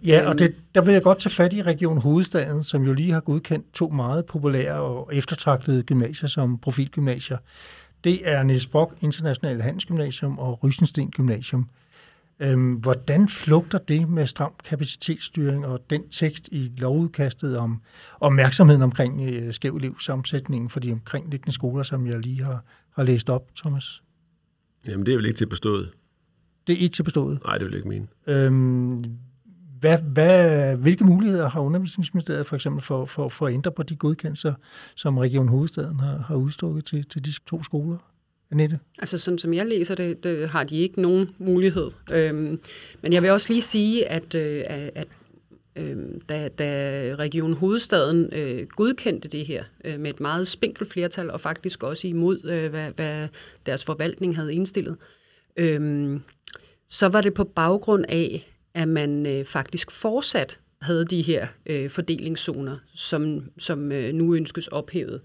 [0.04, 3.12] Ja, og det, der vil jeg godt tage fat i Region Hovedstaden, som jo lige
[3.12, 7.38] har godkendt to meget populære og eftertragtede gymnasier som profilgymnasier.
[8.04, 11.70] Det er Niels Brock International Handelsgymnasium og Rysensten Gymnasium.
[12.40, 17.82] Øhm, hvordan flugter det med stram kapacitetsstyring og den tekst i lovudkastet om
[18.20, 22.64] opmærksomheden omkring øh, skæv elevsammensætningen for de omkringliggende skoler, som jeg lige har,
[22.96, 24.04] har læst op, Thomas?
[24.88, 25.92] Jamen, det er vel ikke til bestået.
[26.68, 27.40] Det er ikke til bestået?
[27.46, 28.08] Nej, det vil ikke mene.
[28.28, 29.02] Øhm,
[29.80, 33.96] hvad, hvad, hvilke muligheder har undervisningsministeriet for eksempel for, for, for at ændre på de
[33.96, 34.54] godkendelser,
[34.96, 37.98] som Region Hovedstaden har, har udstukket til, til de to skoler?
[38.52, 38.80] Annette?
[39.00, 41.92] Altså sådan som jeg læser det, det har de ikke nogen mulighed.
[42.12, 42.60] Øhm,
[43.02, 45.08] men jeg vil også lige sige, at, øh, at
[45.76, 45.98] øh,
[46.30, 51.42] da, da Region Hovedstaden øh, godkendte det her øh, med et meget spinkelt flertal, og
[51.42, 53.28] faktisk også imod, øh, hvad, hvad
[53.66, 54.98] deres forvaltning havde indstillet,
[55.58, 56.20] øh,
[56.88, 61.90] så var det på baggrund af, at man øh, faktisk fortsat havde de her øh,
[61.90, 65.22] fordelingszoner, som, som øh, nu ønskes ophævet.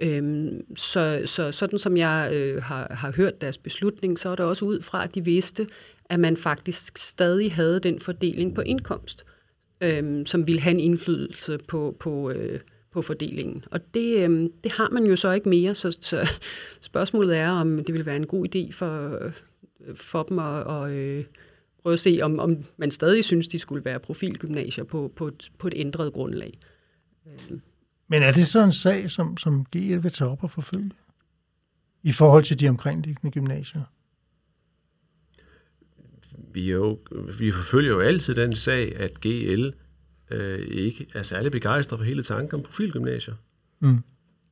[0.00, 4.46] Øhm, så, så sådan som jeg øh, har, har hørt deres beslutning, så er det
[4.46, 5.66] også ud fra, at de vidste,
[6.04, 9.24] at man faktisk stadig havde den fordeling på indkomst,
[9.80, 12.60] øhm, som ville have en indflydelse på, på, øh,
[12.92, 13.64] på fordelingen.
[13.70, 16.28] Og det, øhm, det har man jo så ikke mere, så, så
[16.80, 19.18] spørgsmålet er, om det vil være en god idé for,
[19.94, 21.24] for dem at, at øh,
[21.82, 25.50] prøve at se, om, om man stadig synes, de skulle være profilgymnasier på, på, et,
[25.58, 26.58] på et ændret grundlag.
[28.08, 30.90] Men er det så en sag, som, som GL vil tage op og forfølge?
[32.02, 33.82] I forhold til de omkringliggende gymnasier?
[36.52, 36.98] Vi, jo,
[37.38, 39.68] vi forfølger jo altid den sag, at GL
[40.30, 43.34] øh, ikke er særlig begejstret for hele tanken om profilgymnasier.
[43.80, 43.98] Mm.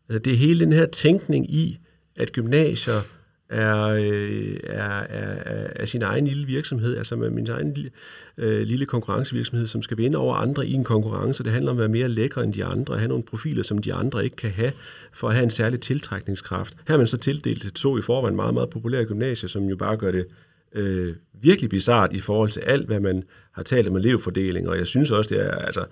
[0.09, 1.79] Altså, det er hele den her tænkning i,
[2.17, 3.18] at gymnasier
[3.53, 7.91] Øh, er, er, er, er sin egen lille virksomhed, altså med min egen lille,
[8.39, 11.45] øh, lille konkurrencevirksomhed, som skal vinde over andre i en konkurrence.
[11.45, 13.95] Det handler om at være mere lækker end de andre, have nogle profiler, som de
[13.95, 14.73] andre ikke kan have,
[15.13, 16.77] for at have en særlig tiltrækningskraft.
[16.89, 19.77] Her er man så tildelt til to i forvejen meget, meget populære gymnasier, som jo
[19.77, 20.27] bare gør det
[20.73, 24.87] øh, virkelig bizart i forhold til alt, hvad man har talt om elevfordeling, og jeg
[24.87, 25.85] synes også, det er, altså,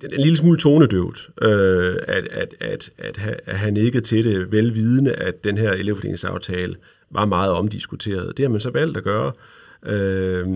[0.00, 4.24] det er en lille smule tonedøvt, øh, at, at, at, at, at han ikke til
[4.24, 6.76] det, velvidende, at den her elevfordelingsaftale
[7.10, 8.36] var meget omdiskuteret.
[8.36, 9.32] Det har man så valgt at gøre.
[9.86, 10.48] Øh,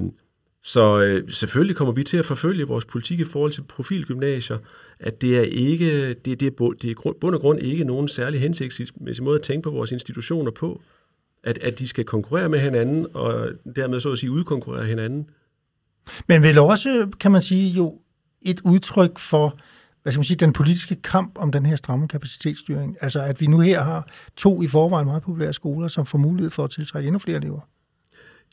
[0.63, 4.59] så øh, selvfølgelig kommer vi til at forfølge vores politik i forhold til profilgymnasier,
[5.01, 8.41] at det er ikke, det, det er, det er bund og grund ikke nogen særlig
[8.41, 10.83] hensigtsmæssig måde at tænke på vores institutioner på,
[11.45, 15.31] at, at de skal konkurrere med hinanden, og dermed så at sige udkonkurrere hinanden.
[16.29, 17.99] Men vel også, kan man sige, jo
[18.45, 19.59] et udtryk for,
[20.03, 22.97] hvad skal man sige, den politiske kamp om den her stramme kapacitetsstyring?
[23.01, 26.51] Altså at vi nu her har to i forvejen meget populære skoler, som får mulighed
[26.51, 27.61] for at tiltrække endnu flere elever?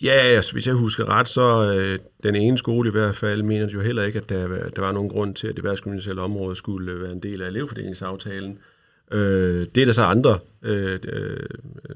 [0.03, 3.67] Ja, altså, hvis jeg husker ret, så øh, den ene skole i hvert fald mener
[3.67, 6.91] jo heller ikke, at der, der var nogen grund til, at det værtskommunale område skulle
[6.91, 8.57] øh, være en del af elevfordelingsaftalen.
[9.11, 11.39] Øh, det er der så andre øh, øh,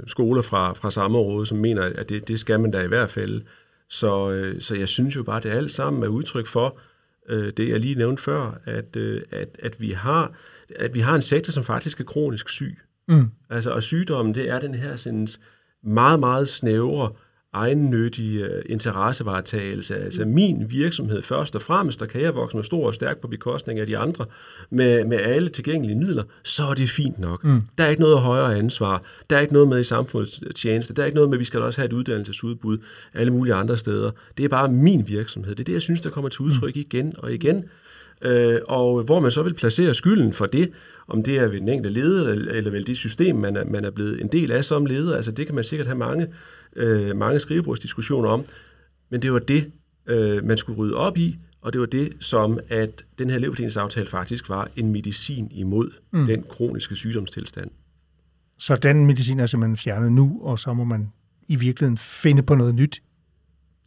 [0.07, 3.09] skoler fra, fra samme område, som mener, at det, det skal man da i hvert
[3.09, 3.41] fald.
[3.89, 6.92] Så, øh, så jeg synes jo bare, at det alt sammen er udtryk for øh,
[7.29, 10.33] det, jeg lige nævnte før, at, øh, at, at, vi har,
[10.75, 12.77] at vi har en sektor, som faktisk er kronisk syg.
[13.07, 13.31] Mm.
[13.49, 15.27] Altså, og sygdommen, det er den her sådan,
[15.83, 17.11] meget, meget snævre
[17.53, 19.95] egennyttig uh, interessevaretagelse.
[19.95, 23.27] Altså min virksomhed først og fremmest, der kan jeg vokse mig stor og stærk på
[23.27, 24.25] bekostning af de andre,
[24.69, 27.43] med, med alle tilgængelige midler, så er det fint nok.
[27.43, 27.61] Mm.
[27.77, 29.03] Der er ikke noget højere ansvar.
[29.29, 30.93] Der er ikke noget med i samfundets tjeneste.
[30.93, 32.77] Der er ikke noget med, at vi skal også have et uddannelsesudbud
[33.13, 34.11] alle mulige andre steder.
[34.37, 35.55] Det er bare min virksomhed.
[35.55, 36.81] Det er det, jeg synes, der kommer til udtryk mm.
[36.81, 37.63] igen og igen.
[38.25, 40.69] Uh, og hvor man så vil placere skylden for det,
[41.07, 43.91] om det er ved den enkelte leder, eller vel det system, man er, man er
[43.91, 45.15] blevet en del af som leder.
[45.15, 46.27] Altså det kan man sikkert have mange
[46.75, 48.45] øh, mange skrivebordsdiskussioner om,
[49.09, 49.71] men det var det,
[50.07, 54.07] øh, man skulle rydde op i, og det var det, som at den her elevfordelingsaftale
[54.07, 56.25] faktisk var en medicin imod mm.
[56.25, 57.69] den kroniske sygdomstilstand.
[58.57, 61.11] Så den medicin er simpelthen fjernet nu, og så må man
[61.47, 63.01] i virkeligheden finde på noget nyt?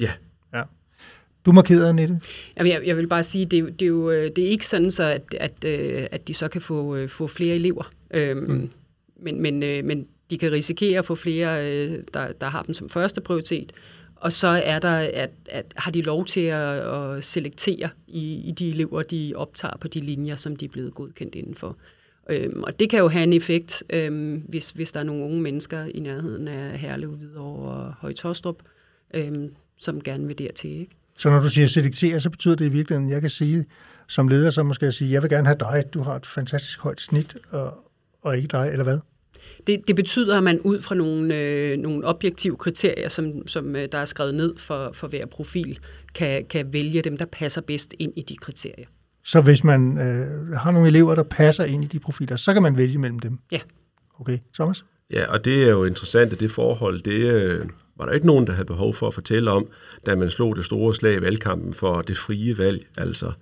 [0.01, 0.12] Ja.
[0.55, 0.62] ja.
[1.47, 2.20] Du markerede, Annette?
[2.57, 4.91] Jamen, jeg, jeg vil bare sige, det, det, er jo øh, det er ikke sådan,
[4.91, 7.91] så at, at, øh, at de så kan få, øh, få flere elever.
[8.11, 8.70] Øhm, mm.
[9.22, 12.89] Men, men, men de kan risikere at få flere, øh, der, der har dem som
[12.89, 13.72] første prioritet.
[14.16, 18.53] Og så er der, at, at har de lov til at, at selektere i, i
[18.53, 21.77] de elever, de optager på de linjer, som de er blevet godkendt indenfor.
[22.31, 25.41] Øhm, og det kan jo have en effekt, øhm, hvis, hvis der er nogle unge
[25.41, 28.62] mennesker i nærheden af Herlev, Hvidovre og Højtostrup,
[29.14, 30.70] øhm, som gerne vil dertil.
[30.70, 30.97] Ikke?
[31.16, 33.66] Så når du siger selektere, så betyder det i virkeligheden, at jeg kan sige
[34.09, 36.81] som leder, så måske jeg sige, jeg vil gerne have dig, du har et fantastisk
[36.81, 37.74] højt snit, og,
[38.22, 38.99] og ikke dig, eller hvad?
[39.67, 43.89] Det, det betyder, at man ud fra nogle, øh, nogle objektive kriterier, som, som øh,
[43.93, 45.79] der er skrevet ned for, for hver profil,
[46.14, 48.87] kan, kan vælge dem, der passer bedst ind i de kriterier.
[49.25, 52.62] Så hvis man øh, har nogle elever, der passer ind i de profiler, så kan
[52.62, 53.39] man vælge mellem dem?
[53.53, 53.61] Ja.
[54.21, 54.85] Okay, Thomas?
[55.11, 58.47] Ja, og det er jo interessant, at det forhold, det øh, var der ikke nogen,
[58.47, 59.67] der havde behov for at fortælle om,
[60.07, 62.87] da man slog det store slag i valgkampen for det frie valg.
[62.97, 63.33] Altså,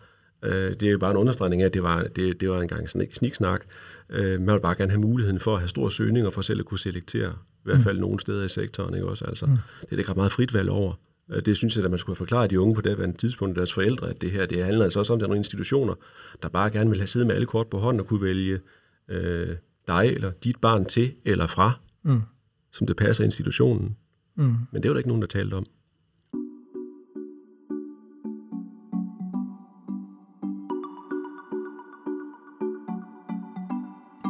[0.42, 2.88] øh, det er jo bare en understregning af, at det var, det, det var engang
[2.88, 3.64] sådan ikke sniksnak.
[4.10, 6.66] Øh, man vil bare gerne have muligheden for at have store søgninger for selv at
[6.66, 8.00] kunne selektere, i hvert fald mm.
[8.00, 8.94] nogle steder i sektoren.
[8.94, 9.24] Ikke også?
[9.24, 9.52] Altså, mm.
[9.80, 10.94] Det er ikke ret meget frit valg over.
[11.30, 13.72] Øh, det synes jeg, at man skulle have forklaret de unge på det tidspunkt, deres
[13.72, 15.94] forældre, at det her det handler altså også om, at der er nogle institutioner,
[16.42, 18.60] der bare gerne vil have siddet med alle kort på hånden og kunne vælge
[19.08, 19.56] øh,
[19.88, 22.22] dig eller dit barn til eller fra, mm.
[22.72, 23.96] som det passer institutionen.
[24.36, 24.54] Mm.
[24.72, 25.66] Men det var der ikke nogen, der talte om.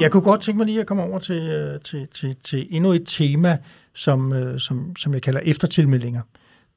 [0.00, 2.92] Jeg kunne godt tænke mig lige at komme over til, øh, til, til, til endnu
[2.92, 3.58] et tema,
[3.94, 6.22] som, øh, som, som jeg kalder eftertilmeldinger.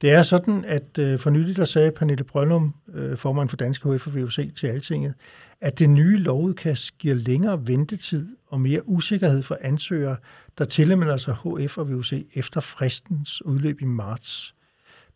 [0.01, 3.93] Det er sådan, at øh, for nylig der sagde Pernille Brøllum, øh, formand for Danske
[3.93, 5.13] HF og VUC til Altinget,
[5.61, 10.17] at det nye lovudkast giver længere ventetid og mere usikkerhed for ansøgere,
[10.57, 14.55] der tilmelder sig HF og VUC efter fristens udløb i marts.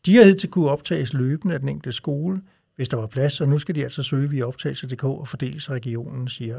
[0.05, 2.41] De har til kunne optages løbende af den enkelte skole,
[2.75, 5.73] hvis der var plads, og nu skal de altså søge via optagelse.dk og fordeles af
[5.73, 6.57] regionen, siger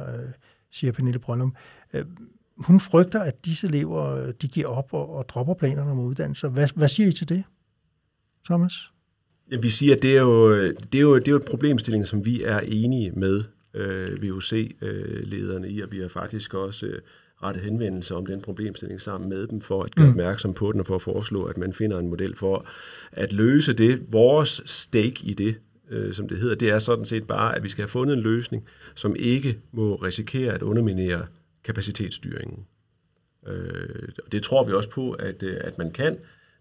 [0.73, 1.55] siger Pernille Brøndum.
[1.93, 2.05] Øh,
[2.57, 6.49] hun frygter, at disse elever de giver op og, og dropper planerne om uddannelse.
[6.49, 7.45] Hvad, hvad siger I til det,
[8.45, 8.73] Thomas?
[9.51, 12.07] Ja, vi siger, at det er jo, det er jo, det er jo et problemstilling,
[12.07, 13.45] som vi er enige med
[13.75, 17.01] øh, VUC-lederne i, og vi har faktisk også øh,
[17.43, 20.11] rettet henvendelse om den problemstilling sammen med dem, for at gøre mm.
[20.11, 22.67] opmærksom på den, og for at foreslå, at man finder en model for
[23.13, 24.13] at løse det.
[24.13, 25.57] Vores stake i det,
[25.93, 28.23] øh, som det hedder, det er sådan set bare, at vi skal have fundet en
[28.23, 31.27] løsning, som ikke må risikere at underminere
[31.65, 32.67] kapacitetsstyringen.
[33.47, 36.19] Øh, det tror vi også på, at, øh, at man kan.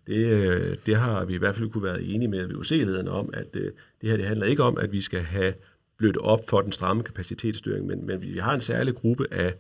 [0.08, 3.48] Det, øh, det har vi i hvert fald kunne være enige med VUC-lederne om, at
[3.54, 3.72] øh,
[4.02, 5.54] det her det handler ikke om, at vi skal have
[5.98, 9.54] blødt op for den stramme kapacitetsstyring, men, men vi har en særlig gruppe af,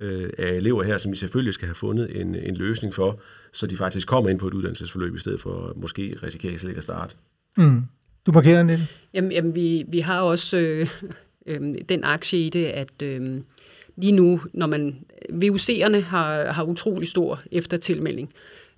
[0.00, 3.20] øh, af elever her, som vi selvfølgelig skal have fundet en, en løsning for,
[3.52, 6.78] så de faktisk kommer ind på et uddannelsesforløb, i stedet for måske risikere slet ikke
[6.78, 7.16] at starte.
[7.56, 7.82] Mm.
[8.26, 8.80] Du markerer lidt?
[9.14, 10.88] Jamen, jamen vi, vi har også øh,
[11.46, 13.40] øh, den aktie i det, at øh,
[13.96, 14.96] lige nu, når man
[15.32, 18.32] VUC'erne har, har utrolig stor eftertilmelding,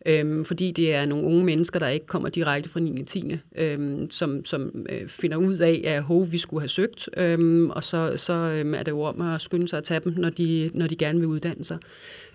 [0.07, 3.01] øh, fordi det er nogle unge mennesker, der ikke kommer direkte fra 9.
[3.01, 3.36] og 10.
[3.57, 7.84] Øh, som, som øh, finder ud af, at hov, vi skulle have søgt, øh, og
[7.84, 10.70] så, så øh, er det jo om at skynde sig at tage dem, når de,
[10.74, 11.78] når de gerne vil uddanne sig.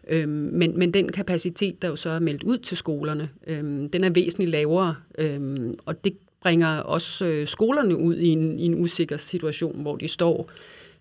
[0.07, 4.03] Øhm, men, men den kapacitet, der jo så er meldt ud til skolerne, øhm, den
[4.03, 6.13] er væsentligt lavere, øhm, og det
[6.43, 10.49] bringer også øh, skolerne ud i en, i en usikker situation, hvor de står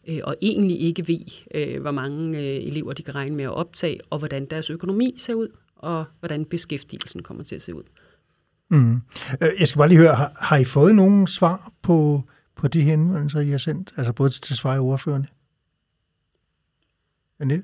[0.09, 3.55] øh, og egentlig ikke ved, øh, hvor mange øh, elever de kan regne med at
[3.55, 7.83] optage, og hvordan deres økonomi ser ud, og hvordan beskæftigelsen kommer til at se ud.
[8.71, 9.01] Mm.
[9.59, 12.23] Jeg skal bare lige høre, har, har I fået nogle svar på,
[12.57, 13.95] på de henvendelser, I har sendt?
[13.97, 15.27] Altså både til svar i ordførende?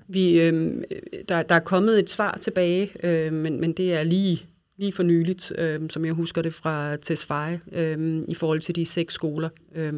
[0.08, 0.82] Vi, øh,
[1.28, 4.46] der, der er kommet et svar tilbage, øh, men, men det er lige,
[4.78, 8.86] lige for nyligt, øh, som jeg husker det fra Tesfaye, øh, i forhold til de
[8.86, 9.92] seks skoler, øh,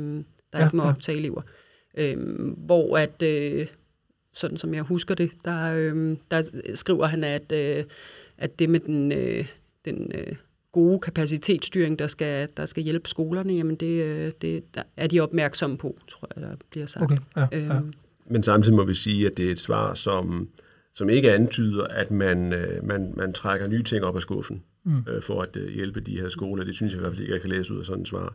[0.52, 1.20] der ja, ikke må optage ja.
[1.20, 1.42] elever.
[1.98, 2.16] Øh,
[2.56, 3.66] hvor at, øh,
[4.34, 6.42] sådan som jeg husker det, der, øh, der
[6.74, 7.84] skriver han, at, øh,
[8.38, 9.48] at det med den, øh,
[9.84, 10.36] den øh,
[10.72, 15.20] gode kapacitetsstyring, der skal, der skal hjælpe skolerne, jamen det, øh, det der er de
[15.20, 17.04] opmærksomme på, tror jeg, der bliver sagt.
[17.04, 17.76] Okay, ja, ja.
[17.76, 17.92] Øhm,
[18.26, 20.48] men samtidig må vi sige, at det er et svar, som,
[20.94, 25.04] som ikke antyder, at man, øh, man, man trækker nye ting op af skuffen mm.
[25.08, 26.64] øh, for at øh, hjælpe de her skoler.
[26.64, 28.34] Det synes jeg i hvert fald ikke, jeg kan læse ud af sådan et svar.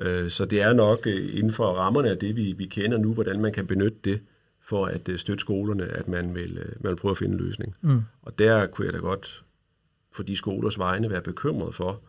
[0.00, 3.14] Øh, så det er nok øh, inden for rammerne af det, vi, vi kender nu,
[3.14, 4.20] hvordan man kan benytte det
[4.62, 7.40] for at øh, støtte skolerne, at man vil, øh, man vil prøve at finde en
[7.40, 7.74] løsning.
[7.80, 8.02] Mm.
[8.22, 9.44] Og der kunne jeg da godt
[10.12, 12.00] for de skolers vegne være bekymret for,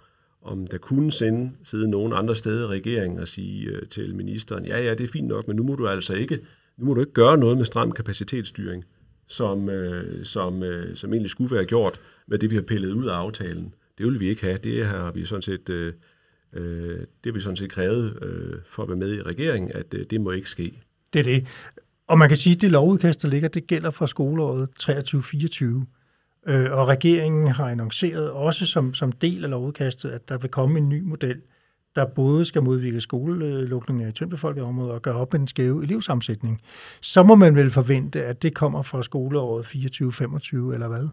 [0.41, 4.65] om der kunne sende, sidde nogen andre steder i regeringen og sige øh, til ministeren,
[4.65, 6.39] ja, ja, det er fint nok, men nu må du altså ikke
[6.79, 8.85] nu må du ikke gøre noget med stram kapacitetsstyring,
[9.29, 13.05] som, øh, som, øh, som egentlig skulle være gjort med det, vi har pillet ud
[13.05, 13.73] af aftalen.
[13.97, 14.57] Det vil vi ikke have.
[14.57, 15.93] Det har vi sådan set, øh,
[16.53, 19.93] øh, det har vi sådan set krævet øh, for at være med i regeringen, at
[19.93, 20.81] øh, det må ikke ske.
[21.13, 21.47] Det er det.
[22.07, 26.51] Og man kan sige, at det lovudkast, der ligger, det gælder fra skoleåret 23-24.
[26.51, 30.79] Øh, og regeringen har annonceret også som, som del af lovudkastet, at der vil komme
[30.79, 31.41] en ny model,
[31.95, 36.61] der både skal modvirke skolelukninger i tyndbefolkede områder og gøre op med den skæve elevsammensætning,
[37.01, 41.07] så må man vel forvente, at det kommer fra skoleåret 24-25, eller hvad,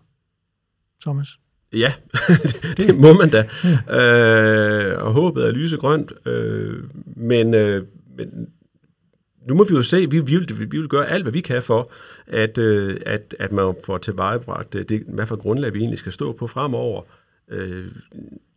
[1.03, 1.29] Thomas?
[1.73, 1.93] Ja,
[2.29, 3.49] det, det må man da.
[3.89, 4.93] Ja.
[4.95, 6.13] Øh, og håbet er lysegrønt.
[6.27, 6.85] Øh,
[7.17, 8.49] men, øh, men
[9.49, 11.63] nu må vi jo se, vi, vi, vil, vi vil gøre alt, hvad vi kan
[11.63, 11.91] for,
[12.27, 16.13] at, øh, at, at man får tilvejebragt øh, det, hvad for grundlag vi egentlig skal
[16.13, 17.03] stå på fremover.
[17.49, 17.87] Øh,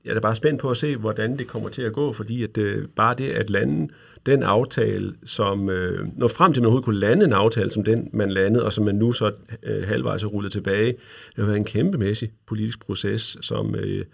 [0.06, 2.58] jeg er bare spændt på at se, hvordan det kommer til at gå, fordi at
[2.58, 3.93] øh, bare det at lande
[4.26, 7.84] den aftale, som øh, når frem til, at man overhovedet kunne lande en aftale som
[7.84, 9.32] den, man landede, og som man nu så
[9.64, 14.06] øh, halvvejs har rullet tilbage, det har været en kæmpemæssig politisk proces, som, øh,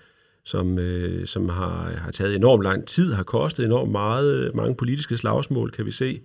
[0.45, 5.17] som, øh, som har, har taget enormt lang tid, har kostet enormt meget, mange politiske
[5.17, 6.21] slagsmål, kan vi se.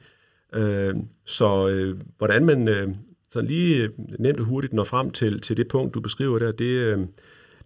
[0.55, 0.95] Øh,
[1.27, 2.89] så øh, hvordan man øh,
[3.31, 6.53] så lige øh, nemt og hurtigt når frem til, til det punkt, du beskriver der,
[6.53, 6.99] det, øh,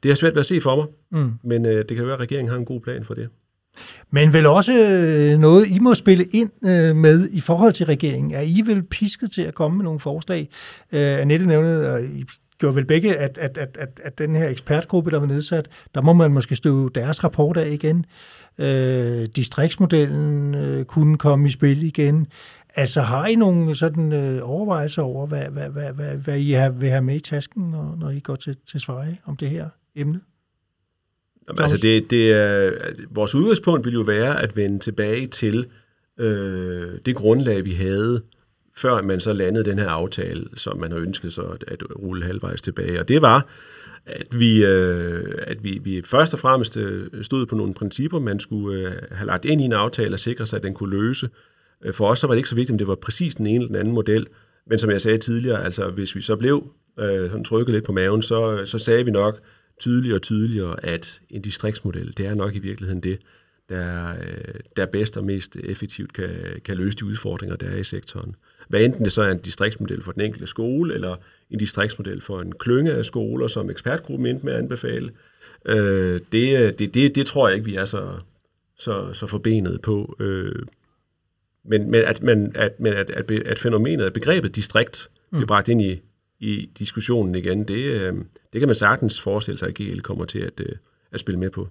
[0.05, 0.87] det er svært ved at se for mig,
[1.23, 1.33] mm.
[1.45, 3.29] men øh, det kan være, at regeringen har en god plan for det.
[4.11, 8.33] Men vel også øh, noget, I må spille ind øh, med i forhold til regeringen.
[8.35, 10.49] Er I vel pisket til at komme med nogle forslag?
[10.93, 12.25] Øh, Annette nævnede, og I
[12.59, 16.01] gjorde vel begge, at, at, at, at, at den her ekspertgruppe, der var nedsat, der
[16.01, 18.07] må man måske støve deres rapport af igen.
[18.59, 22.27] Øh, distriktsmodellen øh, kunne komme i spil igen.
[22.77, 26.71] Altså har I nogle sådan øh, overvejelser over, hvad, hvad, hvad, hvad, hvad I har,
[26.71, 29.69] vil have med i tasken, når, når I går til, til Sverige om det her?
[29.97, 30.21] Emne?
[31.49, 32.73] Jamen, altså det, det er,
[33.11, 35.67] vores udgangspunkt vil jo være at vende tilbage til
[36.21, 38.23] øh, det grundlag, vi havde,
[38.77, 42.63] før man så landede den her aftale, som man har ønsket sig at, rulle halvvejs
[42.63, 43.01] tilbage.
[43.01, 43.47] Og det var,
[44.07, 48.41] at vi, øh, at vi, vi først og fremmest øh, stod på nogle principper, man
[48.41, 51.29] skulle øh, have lagt ind i en aftale og sikre sig, at den kunne løse.
[51.85, 53.57] Øh, for os så var det ikke så vigtigt, om det var præcis den ene
[53.57, 54.27] eller den anden model.
[54.67, 56.67] Men som jeg sagde tidligere, altså hvis vi så blev
[57.01, 59.41] øh, sådan trykket lidt på maven, så, så sagde vi nok,
[59.81, 63.19] tydeligere og tydeligere, at en distriktsmodel, det er nok i virkeligheden det,
[63.69, 66.31] der, øh, der bedst og mest effektivt kan,
[66.65, 68.37] kan løse de udfordringer, der er i sektoren.
[68.69, 71.17] Hvad enten det så er en distriktsmodel for den enkelte skole, eller
[71.51, 75.11] en distriktsmodel for en klynge af skoler, som ekspertgruppen endte med at anbefale,
[75.65, 78.13] øh, det, det, det, det tror jeg ikke, vi er så,
[78.79, 80.17] så, så forbenet på.
[80.21, 80.63] Øh,
[81.65, 85.47] men, men, at, men, at, men at, at, at fænomenet, at begrebet distrikt bliver mm.
[85.47, 86.01] bragt ind i,
[86.41, 88.15] i diskussionen igen, det, øh,
[88.53, 90.77] det kan man sagtens forestille sig, at GL kommer til at, øh,
[91.13, 91.69] at spille med på.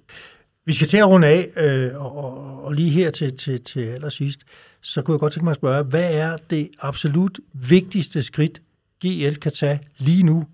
[0.66, 4.44] Vi skal til at runde af, øh, og, og, lige her til, til, til allersidst,
[4.82, 8.62] så kunne jeg godt tænke mig at spørge, hvad er det absolut vigtigste skridt,
[9.06, 10.48] GL kan tage lige nu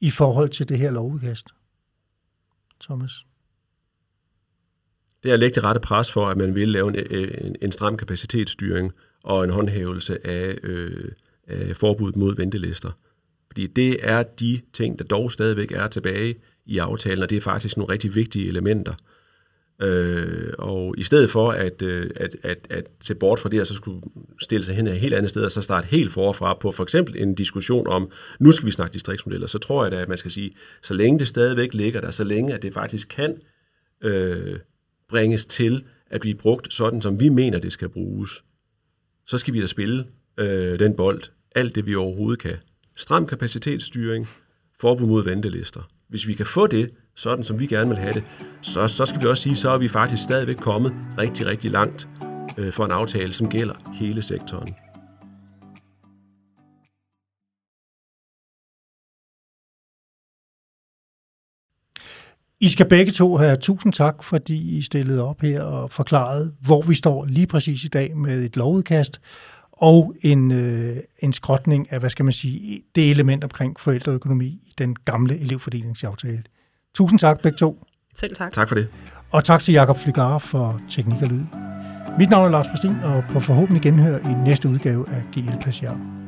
[0.00, 1.46] i forhold til det her lovudkast?
[2.80, 3.26] Thomas?
[5.22, 7.72] Det er at lægge det rette pres for, at man vil lave en, en, en
[7.72, 8.92] stram kapacitetsstyring
[9.24, 11.12] og en håndhævelse af, øh,
[11.46, 12.90] af forbuddet mod ventelister.
[13.56, 16.36] Fordi det er de ting, der dog stadigvæk er tilbage
[16.66, 18.94] i aftalen, og det er faktisk nogle rigtig vigtige elementer.
[19.82, 23.66] Øh, og i stedet for at, øh, at, at, at se bort fra det, og
[23.66, 24.02] så skulle
[24.40, 27.22] stille sig hen et helt andet sted, og så starte helt forfra på for eksempel
[27.22, 30.30] en diskussion om, nu skal vi snakke distriktsmodeller, så tror jeg da, at man skal
[30.30, 33.40] sige, så længe det stadigvæk ligger der, så længe at det faktisk kan
[34.02, 34.58] øh,
[35.08, 38.44] bringes til at blive brugt sådan, som vi mener, det skal bruges,
[39.26, 40.06] så skal vi da spille
[40.38, 41.22] øh, den bold
[41.54, 42.56] alt det, vi overhovedet kan.
[42.98, 44.28] Stram kapacitetsstyring,
[44.80, 45.80] forbud mod ventelister.
[46.08, 48.24] Hvis vi kan få det, sådan som vi gerne vil have det,
[48.62, 52.08] så, så skal vi også sige, så er vi faktisk stadigvæk kommet rigtig, rigtig langt
[52.58, 54.74] øh, for en aftale, som gælder hele sektoren.
[62.60, 66.82] I skal begge to have tusind tak, fordi I stillede op her og forklarede, hvor
[66.82, 69.20] vi står lige præcis i dag med et lovudkast
[69.76, 74.74] og en, øh, en skrotning af, hvad skal man sige, det element omkring forældreøkonomi i
[74.78, 76.42] den gamle elevfordelingsaftale.
[76.94, 77.84] Tusind tak begge to.
[78.14, 78.52] Selv tak.
[78.52, 78.88] Tak for det.
[79.30, 81.44] Og tak til Jakob Flygar for teknik og lyd.
[82.18, 86.25] Mit navn er Lars Bastin, og på forhåbentlig genhør i næste udgave af GL Passiar.